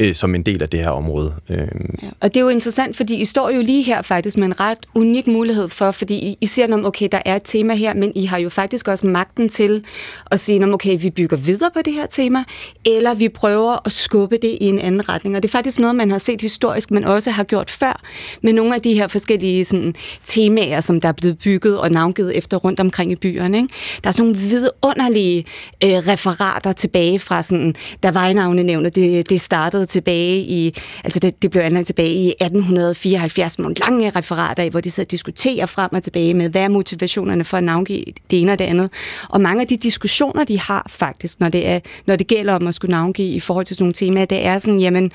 [0.00, 1.34] øh, som en del af det her område.
[1.50, 1.58] Øh.
[2.02, 4.60] Ja, og det er jo interessant, fordi I står jo lige her faktisk med en
[4.60, 8.12] ret unik mulighed for, fordi I, I siger, okay, der er et tema her, men
[8.14, 9.84] I har jo faktisk også magten til
[10.30, 12.44] at sige, okay, vi bygger videre på det her tema,
[12.84, 15.36] eller vi prøver at skubbe det i en anden retning.
[15.36, 18.00] Og det er faktisk noget, man har set historisk, men også har gjort før,
[18.42, 22.36] med nogle af de her forskellige sådan, temaer, som der er blevet bygget og navngivet
[22.36, 23.56] efter rundt omkring i byerne.
[23.56, 23.68] Ikke?
[24.04, 25.44] Der er sådan nogle vidunderlige
[25.84, 30.74] øh, referater tilbage fra, sådan, da vejnavnenævnet det, det startede anlagt tilbage i,
[31.04, 35.06] altså det, det blev anlagt tilbage i 1874 med nogle lange referater hvor de sidder
[35.06, 38.58] og diskuterer frem og tilbage med, hvad er motivationerne for at navngive det ene og
[38.58, 38.90] det andet.
[39.28, 42.66] Og mange af de diskussioner, de har faktisk, når det, er, når det gælder om
[42.66, 45.12] at skulle navngive i forhold til sådan nogle temaer, det er sådan, jamen,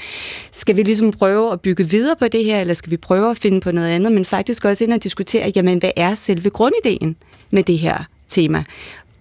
[0.52, 3.38] skal vi ligesom prøve at bygge videre på det her, eller skal vi prøve at
[3.38, 7.16] finde på noget andet, men faktisk også ind og diskutere, jamen, hvad er selve grundideen
[7.52, 8.64] med det her tema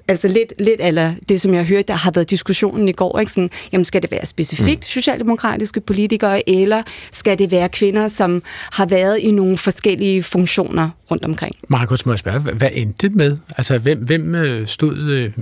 [0.09, 3.33] altså lidt, lidt eller det, som jeg hørte, der har været diskussionen i går, ikke?
[3.33, 4.83] Sådan, jamen skal det være specifikt mm.
[4.83, 6.83] socialdemokratiske politikere, eller
[7.13, 8.43] skal det være kvinder, som
[8.73, 11.55] har været i nogle forskellige funktioner rundt omkring?
[11.69, 13.39] Markus, må jeg spørge, hvad endte med?
[13.57, 15.33] Altså, hvem, hvem øh, stod øh,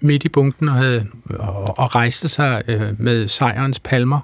[0.00, 4.20] midt i bunken og, havde, og, og rejste sig øh, med sejrens palmer?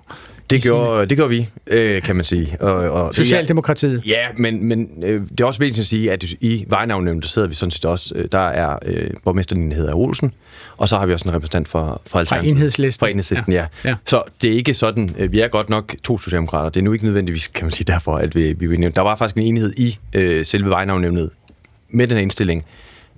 [0.51, 2.57] Det gjorde, det gjorde vi, øh, kan man sige.
[2.61, 4.07] Og, og, Socialdemokratiet?
[4.07, 7.49] Ja, men, men øh, det er også væsentligt at sige, at i Vejnavnævnet, der sidder
[7.49, 10.35] vi sådan set også, øh, der er øh, borgmesteren hedder Olsen,
[10.77, 12.51] og så har vi også en repræsentant fra, fra Alternativet.
[12.51, 13.01] Fra enhedslisten.
[13.01, 13.67] Fra enhedslisten, ja.
[13.85, 13.89] ja.
[13.89, 13.95] ja.
[14.07, 16.93] Så det er ikke sådan, øh, vi er godt nok to socialdemokrater, det er nu
[16.93, 18.95] ikke nødvendigvis, kan man sige, derfor, at vi, vi vil nævne.
[18.95, 21.31] Der var faktisk en enighed i øh, selve Vejnavnævnet
[21.91, 22.65] med den her indstilling,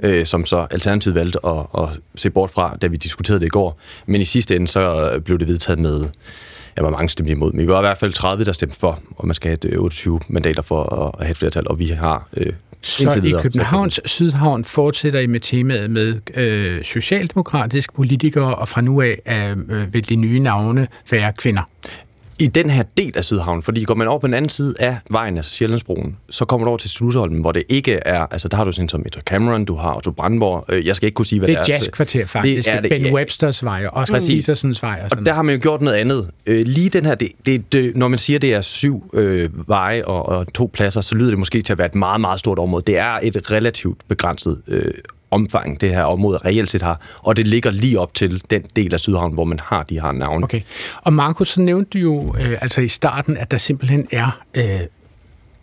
[0.01, 3.51] øh, som så Alternativet valgte at, at se bort fra, da vi diskuterede det i
[3.51, 3.79] går.
[4.07, 6.09] Men i sidste ende, så blev det vedtaget med
[6.77, 8.99] ja, hvor mange stemte imod, men vi var i hvert fald 30, der stemte for,
[9.17, 12.29] og man skal have 28 øh, mandater for at have et flertal, og vi har
[12.37, 12.53] øh,
[12.85, 19.01] så i Københavns Sydhavn fortsætter I med temaet med øh, socialdemokratiske politikere, og fra nu
[19.01, 21.63] af øh, vil de nye navne være kvinder?
[22.39, 24.99] I den her del af Sydhavn, fordi går man over på den anden side af
[25.11, 28.57] vejen, altså Sjællandsbroen, så kommer du over til Slutholmen, hvor det ikke er, altså der
[28.57, 31.27] har du sådan som Metro Cameron, du har Otto Brandborg, øh, jeg skal ikke kunne
[31.27, 31.63] sige, hvad det er.
[31.63, 33.13] Det er jazzkvarter faktisk, det er det, Ben ja.
[33.13, 35.01] Websters vej, og Oscar Isersens vej.
[35.05, 36.31] Og, sådan og der har man jo gjort noget andet.
[36.47, 40.05] Øh, lige den her, det, det, det, når man siger, det er syv øh, veje
[40.05, 42.59] og, og to pladser, så lyder det måske til at være et meget, meget stort
[42.59, 42.83] område.
[42.87, 44.93] Det er et relativt begrænset øh,
[45.31, 48.95] omfang, det her område reelt set har, og det ligger lige op til den del
[48.95, 50.45] af Sydhavn, hvor man har de her navne.
[50.45, 50.61] Okay.
[51.03, 54.81] Og Markus, så nævnte du jo øh, altså i starten, at der simpelthen er øh,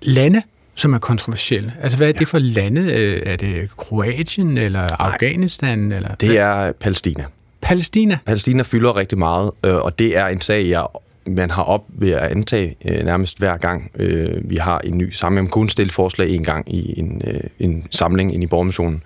[0.01, 0.41] lande,
[0.75, 1.73] som er kontroversielle.
[1.81, 2.19] Altså, hvad er ja.
[2.19, 2.81] det for lande?
[2.81, 4.95] Øh, er det Kroatien eller Nej.
[4.99, 5.91] Afghanistan?
[5.91, 7.23] Eller det er Palæstina.
[7.61, 8.17] Palæstina?
[8.25, 10.85] Palæstina fylder rigtig meget, øh, og det er en sag, jeg
[11.27, 15.11] man har op ved at antage øh, nærmest hver gang, øh, vi har en ny
[15.11, 15.43] samling.
[15.43, 19.03] Man kunne stille forslag en gang i en, øh, en samling ind i borgermissionen.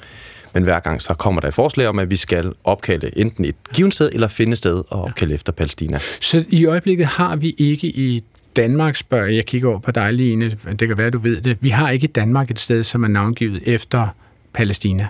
[0.56, 3.56] Men hver gang så kommer der et forslag om, at vi skal opkalde enten et
[3.74, 6.00] givet sted eller finde sted og opkalde efter Palæstina.
[6.22, 8.24] Så i øjeblikket har vi ikke i
[8.56, 11.70] Danmark, spørger jeg, kigger over på dig, Line, det kan være, du ved det, vi
[11.70, 14.08] har ikke i Danmark et sted, som er navngivet efter
[14.54, 15.08] Palæstina.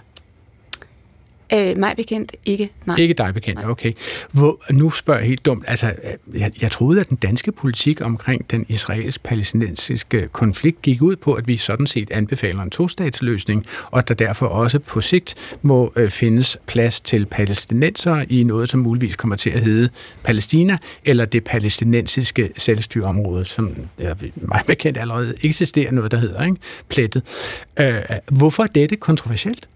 [1.54, 2.98] Øh, mig bekendt ikke, nej.
[2.98, 3.70] Ikke dig bekendt, nej.
[3.70, 3.94] okay.
[4.32, 5.94] Hvor, nu spørger jeg helt dumt, altså,
[6.34, 11.48] jeg, jeg troede, at den danske politik omkring den israelsk-palæstinensiske konflikt gik ud på, at
[11.48, 16.10] vi sådan set anbefaler en tostatsløsning, og at der derfor også på sigt må øh,
[16.10, 19.90] findes plads til palæstinenser i noget, som muligvis kommer til at hedde
[20.24, 26.58] Palæstina, eller det palæstinensiske selvstyreområde, som jeg mig bekendt allerede eksisterer noget, der hedder, ikke?
[26.90, 27.24] plettet.
[27.80, 27.96] Øh,
[28.32, 29.68] hvorfor er dette kontroversielt?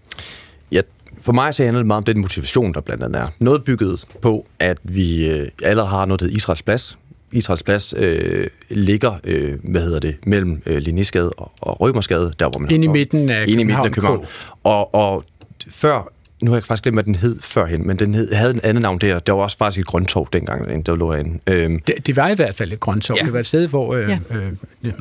[1.20, 3.28] For mig så handler det meget om den motivation, der blandt andet er.
[3.38, 6.98] Noget bygget på, at vi øh, allerede har noget, der hedder Israels Plads.
[7.32, 12.48] Israels Plads øh, ligger, øh, hvad hedder det, mellem øh, Linnéskade og, og Rømersgade, der
[12.48, 14.26] hvor man Ind i midten af Ind i midten af København.
[14.64, 15.24] Og, og
[15.68, 16.12] før,
[16.42, 18.82] nu har jeg faktisk glemt, hvad den hed førhen, men den hed, havde en anden
[18.82, 19.18] navn der.
[19.18, 21.38] Der var også faktisk et grønttorv dengang, der lå inde.
[21.46, 23.16] Øhm, det, det, var i hvert fald et grønttorv.
[23.20, 23.24] Ja.
[23.24, 23.94] Det var et sted, hvor...
[23.94, 24.18] Øh, ja.
[24.36, 24.52] øh,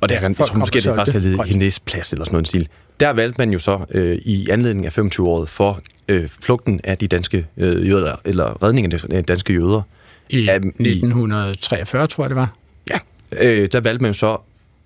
[0.01, 2.61] og det er, jeg tror måske, det faktisk hedder Hendes Plads eller sådan noget stil.
[2.61, 2.67] Der
[3.07, 7.45] valgte man jo så øh, i anledning af 25-året for øh, flugten af de danske
[7.57, 9.81] øh, jøder, eller redningen af de danske jøder.
[10.29, 12.53] I af, 1943, tror jeg det var.
[12.89, 12.99] Ja,
[13.41, 14.37] øh, der valgte man jo så,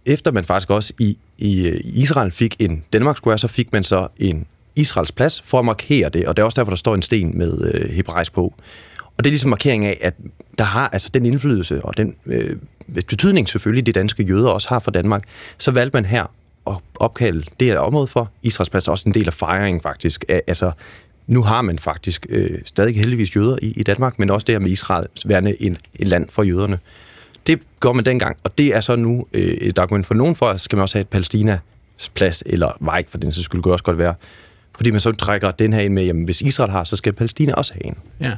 [0.05, 4.07] efter man faktisk også i, i Israel fik en Danmark Square, så fik man så
[4.17, 4.45] en
[4.75, 7.37] Israels plads for at markere det, og det er også derfor, der står en sten
[7.37, 8.53] med øh, hebraisk på.
[9.17, 10.13] Og det er ligesom markering af, at
[10.57, 12.55] der har altså den indflydelse og den øh,
[12.93, 15.23] betydning selvfølgelig, de danske jøder også har for Danmark,
[15.57, 16.25] så valgte man her
[16.67, 20.25] at opkalde det her område for Israels plads, også en del af fejringen faktisk.
[20.29, 20.71] Altså,
[21.27, 24.59] nu har man faktisk øh, stadig heldigvis jøder i, i Danmark, men også det her
[24.59, 26.79] med Israel værende en, et land for jøderne.
[27.47, 30.45] Det gør man dengang, og det er så nu øh, et argument for nogen for,
[30.45, 31.59] at skal man også have et Palæstinas
[32.13, 34.15] plads, eller vej, for den så skulle det også godt være,
[34.75, 37.53] fordi man så trækker den her ind med, jamen hvis Israel har, så skal Palæstina
[37.53, 37.97] også have en.
[38.19, 38.31] Ja,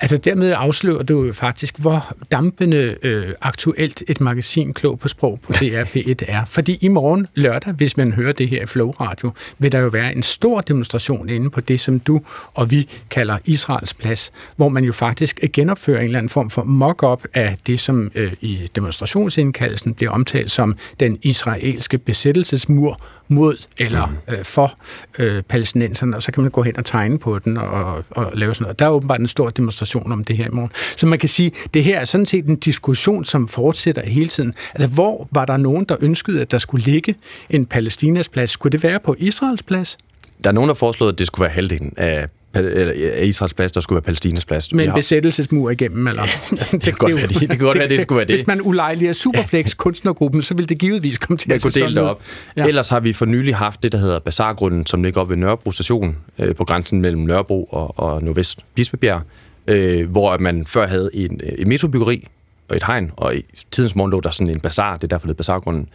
[0.00, 5.40] altså dermed afslører du jo faktisk, hvor dampende øh, aktuelt et magasin Klog på Sprog
[5.42, 6.44] på DRP1 er.
[6.44, 9.88] Fordi i morgen lørdag, hvis man hører det her i Flow Radio, vil der jo
[9.88, 12.20] være en stor demonstration inde på det, som du
[12.54, 16.64] og vi kalder Israels plads, hvor man jo faktisk genopfører en eller anden form for
[16.64, 22.96] mock-up af det, som øh, i demonstrationsindkaldelsen bliver omtalt som den israelske besættelsesmur
[23.28, 24.34] mod eller mm.
[24.34, 24.74] øh, for
[25.18, 25.42] øh,
[25.78, 28.64] palæstinenserne, og så kan man gå hen og tegne på den og, og lave sådan
[28.64, 28.78] noget.
[28.78, 30.70] Der er åbenbart en stor demonstration om det her i morgen.
[30.96, 34.54] Så man kan sige, det her er sådan set en diskussion, som fortsætter hele tiden.
[34.74, 37.14] Altså, hvor var der nogen, der ønskede, at der skulle ligge
[37.50, 38.50] en Palæstinas plads?
[38.50, 39.98] Skulle det være på Israels plads?
[40.44, 43.80] Der er nogen, der foreslår, at det skulle være halvdelen af af Israels plads, der
[43.80, 44.72] skulle være Palæstinas plads.
[44.72, 46.22] Med en besættelsesmur igennem, eller?
[46.72, 47.40] det, kan godt være det.
[47.40, 48.36] Det kan godt være, det skulle være det.
[48.36, 51.98] Hvis man ulejliger Superflex kunstnergruppen, så vil det givetvis komme til at kunne dele det
[51.98, 52.22] op.
[52.56, 52.66] Ja.
[52.66, 55.72] Ellers har vi for nylig haft det, der hedder Bazargrunden, som ligger op ved Nørrebro
[55.72, 59.22] station, øh, på grænsen mellem Nørrebro og, og Nordvest Bispebjerg,
[59.66, 62.28] øh, hvor man før havde en, et metrobyggeri
[62.68, 65.26] og et hegn, og i tidens morgen lå der sådan en bazar, det er derfor
[65.26, 65.88] det Bazargrunden,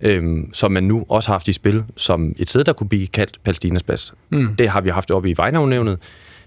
[0.00, 3.06] øhm, som man nu også har haft i spil som et sted, der kunne blive
[3.06, 4.14] kaldt Palæstinas plads.
[4.30, 4.56] Mm.
[4.56, 5.98] Det har vi haft oppe i Vejnavnævnet.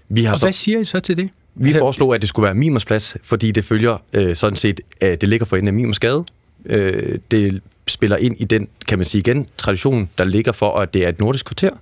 [0.08, 1.30] Vi har og så, hvad siger I så til det?
[1.54, 4.80] Vi altså, foreslog, at det skulle være Mimers plads, fordi det følger øh, sådan set,
[5.00, 6.24] at det ligger for enden af Mimers gade.
[6.64, 10.94] Øh, det spiller ind i den, kan man sige igen, tradition, der ligger for, at
[10.94, 11.70] det er et nordisk kvarter.
[11.70, 11.78] Men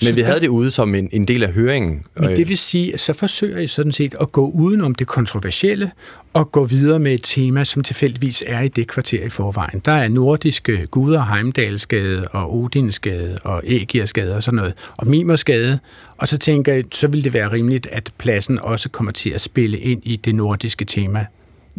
[0.00, 2.04] så vi havde det ude som en, en del af høringen.
[2.16, 5.92] Men det vil sige, at så forsøger I sådan set at gå udenom det kontroversielle
[6.32, 9.82] og gå videre med et tema, som tilfældigvis er i det kvarter i forvejen.
[9.84, 15.78] Der er nordiske guder, Heimdalsgade og Odinsgade og Ægirsgade og sådan noget, og Mimersgade.
[16.16, 19.40] Og så tænker jeg, så vil det være rimeligt, at pladsen også kommer til at
[19.40, 21.26] spille ind i det nordiske tema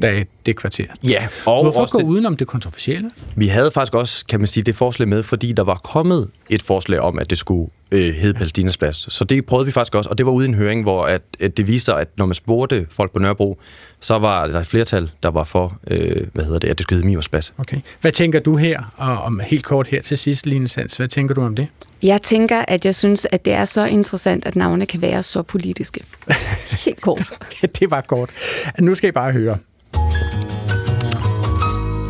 [0.01, 0.85] af det kvarter.
[1.07, 3.11] Ja, og Hvorfor gå det, udenom det kontroversielle?
[3.35, 6.61] Vi havde faktisk også, kan man sige, det forslag med, fordi der var kommet et
[6.61, 9.13] forslag om, at det skulle øh, hedde Palæstinas plads.
[9.13, 11.21] Så det prøvede vi faktisk også, og det var ude i en høring, hvor at,
[11.39, 13.59] at det viste sig, at når man spurgte folk på Nørrebro,
[13.99, 16.97] så var der et flertal, der var for, øh, hvad hedder det, at det skulle
[16.97, 17.53] hedde Mivers plads.
[17.57, 17.77] Okay.
[18.01, 21.35] Hvad tænker du her, og om helt kort her til sidst, Line Sands, hvad tænker
[21.35, 21.67] du om det?
[22.03, 25.41] Jeg tænker, at jeg synes, at det er så interessant, at navne kan være så
[25.41, 26.03] politiske.
[26.85, 27.27] Helt kort.
[27.79, 28.29] det var kort.
[28.79, 29.57] Nu skal I bare høre.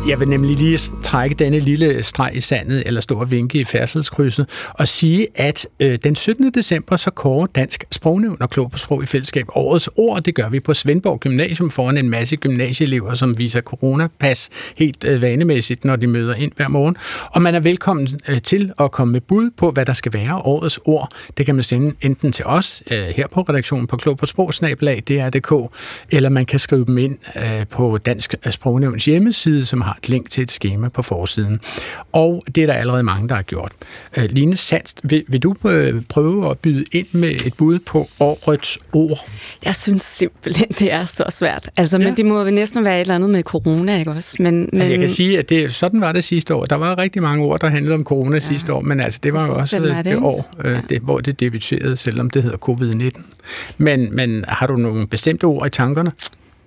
[0.08, 3.64] Jeg vil nemlig lige trække denne lille streg i sandet, eller stå og vinke i
[3.64, 6.50] færdselskrydset, og sige, at øh, den 17.
[6.50, 10.22] december så kårer Dansk Sprognævn og Klog på Sprog i Fællesskab årets ord.
[10.22, 15.22] Det gør vi på Svendborg Gymnasium foran en masse gymnasieelever, som viser coronapas helt øh,
[15.22, 16.96] vanemæssigt, når de møder ind hver morgen.
[17.30, 20.36] Og man er velkommen øh, til at komme med bud på, hvad der skal være
[20.36, 21.08] årets ord.
[21.36, 25.02] Det kan man sende enten til os øh, her på redaktionen på Klog på Sprogsnabelag,
[25.08, 25.74] DR.dk,
[26.10, 30.30] eller man kan skrive dem ind øh, på Dansk Sprognævns hjemmeside, som har et link
[30.30, 31.60] til et schema på forsiden.
[32.12, 33.72] Og det er der allerede mange, der har gjort.
[34.16, 38.08] Øh, Line Sandst, vil, vil du øh, prøve at byde ind med et bud på
[38.20, 39.30] årets ord?
[39.64, 41.70] Jeg synes simpelthen, det er så svært.
[41.76, 42.04] Altså, ja.
[42.04, 44.36] men det må jo næsten være et eller andet med corona, ikke også?
[44.40, 44.80] Men, men...
[44.80, 46.64] Altså, jeg kan sige, at det, sådan var det sidste år.
[46.64, 48.40] Der var rigtig mange ord, der handlede om corona ja.
[48.40, 50.80] sidste år, men altså, det var jo også det, det år, øh, ja.
[50.88, 53.22] det, hvor det debuterede, selvom det hedder covid-19.
[53.78, 56.12] Men, men har du nogle bestemte ord i tankerne?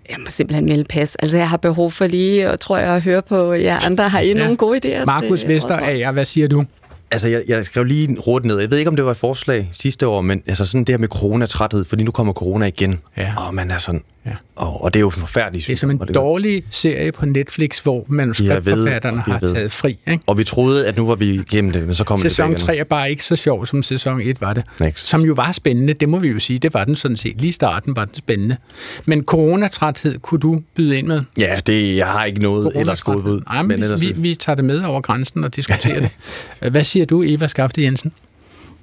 [0.10, 1.16] Jeg må simpelthen melde pas.
[1.16, 4.10] Altså, jeg har behov for lige, og tror jeg, at høre på jer andre.
[4.10, 4.34] Har I ja.
[4.34, 5.06] nogle gode idéer?
[5.06, 6.66] Markus Vesterager, hvad siger du?
[7.12, 8.60] Altså, jeg, jeg skrev lige råd ned.
[8.60, 10.98] Jeg ved ikke, om det var et forslag sidste år, men altså sådan det her
[10.98, 13.00] med coronatræthed, fordi nu kommer corona igen.
[13.18, 13.34] Ja.
[13.48, 14.04] Og man er sådan...
[14.26, 14.32] Ja.
[14.56, 15.68] Og, og det er jo forfærdeligt.
[15.68, 19.98] Det er som en dårlig serie på Netflix, hvor manuskriptforfatterne har taget fri.
[20.08, 20.24] Ikke?
[20.28, 22.68] Og vi troede, at nu var vi igennem det, men så kom sæson det Sæson
[22.68, 24.64] 3 er bare ikke så sjov, som sæson 1 var det.
[24.80, 25.08] Next.
[25.08, 26.60] Som jo var spændende, det må vi jo sige.
[26.60, 27.42] Det var den sådan set.
[27.42, 28.58] Lige starten var den spændende.
[29.06, 31.22] Men coronatræthed kunne du byde ind med?
[31.40, 33.42] Ja, det, jeg har ikke noget ellers gået ud.
[33.42, 36.00] Nej, men, men vi, vi tager det med over grænsen og diskuterer
[36.62, 36.72] det.
[36.72, 38.12] Hvad siger du, Eva Skafte Jensen?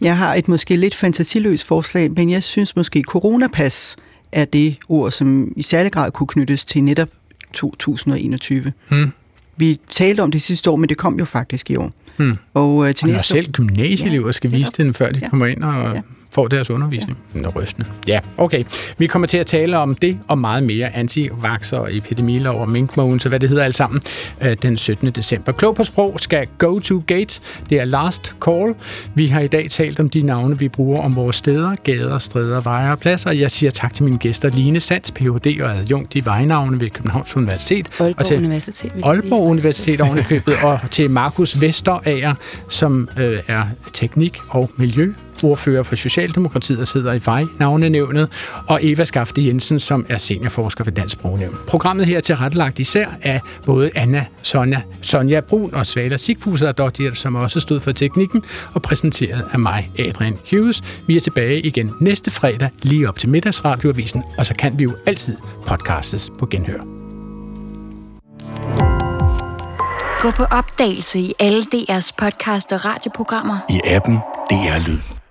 [0.01, 3.97] Jeg har et måske lidt fantasiløst forslag, men jeg synes måske coronapas
[4.33, 7.09] er det ord, som i særlig grad kunne knyttes til netop
[7.53, 8.73] 2021.
[8.89, 9.13] Hmm.
[9.57, 11.93] Vi talte om det sidste år, men det kom jo faktisk i år.
[12.17, 12.37] Hmm.
[12.55, 15.29] Og, øh, til og næste selv gymnasieelever ja, skal vise det, før de ja.
[15.29, 16.01] kommer ind og ja
[16.35, 17.19] får deres undervisning.
[17.35, 17.49] Ja.
[17.49, 17.87] Rystende.
[18.09, 18.65] Ja, okay.
[18.99, 20.97] Vi kommer til at tale om det og meget mere.
[20.97, 24.01] Anti-vaxxer og epidemilov og minkmogen, så hvad det hedder alt sammen,
[24.43, 25.11] øh, den 17.
[25.11, 25.53] december.
[25.53, 27.41] Klog på sprog skal go to gate.
[27.71, 28.75] Det er last call.
[29.15, 32.61] Vi har i dag talt om de navne, vi bruger om vores steder, gader, stræder,
[32.61, 33.33] veje og pladser.
[33.33, 35.63] Jeg siger tak til mine gæster Line Sands, Ph.D.
[35.63, 37.87] og adjunkt i vejnavne ved Københavns Universitet.
[38.01, 38.93] Aalborg og til Universitet.
[39.05, 42.35] Aalborg Universitet ovenikøbet, og til Markus Vesterager,
[42.69, 43.63] som øh, er
[43.93, 45.13] teknik- og miljø
[45.43, 48.29] ordfører for Socialdemokratiet, der sidder i Vejnavnenævnet,
[48.67, 51.57] og Eva Skafte Jensen, som er seniorforsker ved Dansk Sprognævn.
[51.69, 57.15] Programmet her er tilrettelagt især af både Anna Sonja, Sonja Brun og Svala Sigfuser Dottir,
[57.15, 60.83] som også stod for teknikken, og præsenteret af mig, Adrian Hughes.
[61.07, 64.93] Vi er tilbage igen næste fredag, lige op til middagsradioavisen, og så kan vi jo
[65.07, 66.81] altid podcastes på genhør.
[70.21, 73.59] Gå på opdagelse i alle DR's podcast og radioprogrammer.
[73.71, 74.19] I appen
[74.51, 75.24] DR Lyd.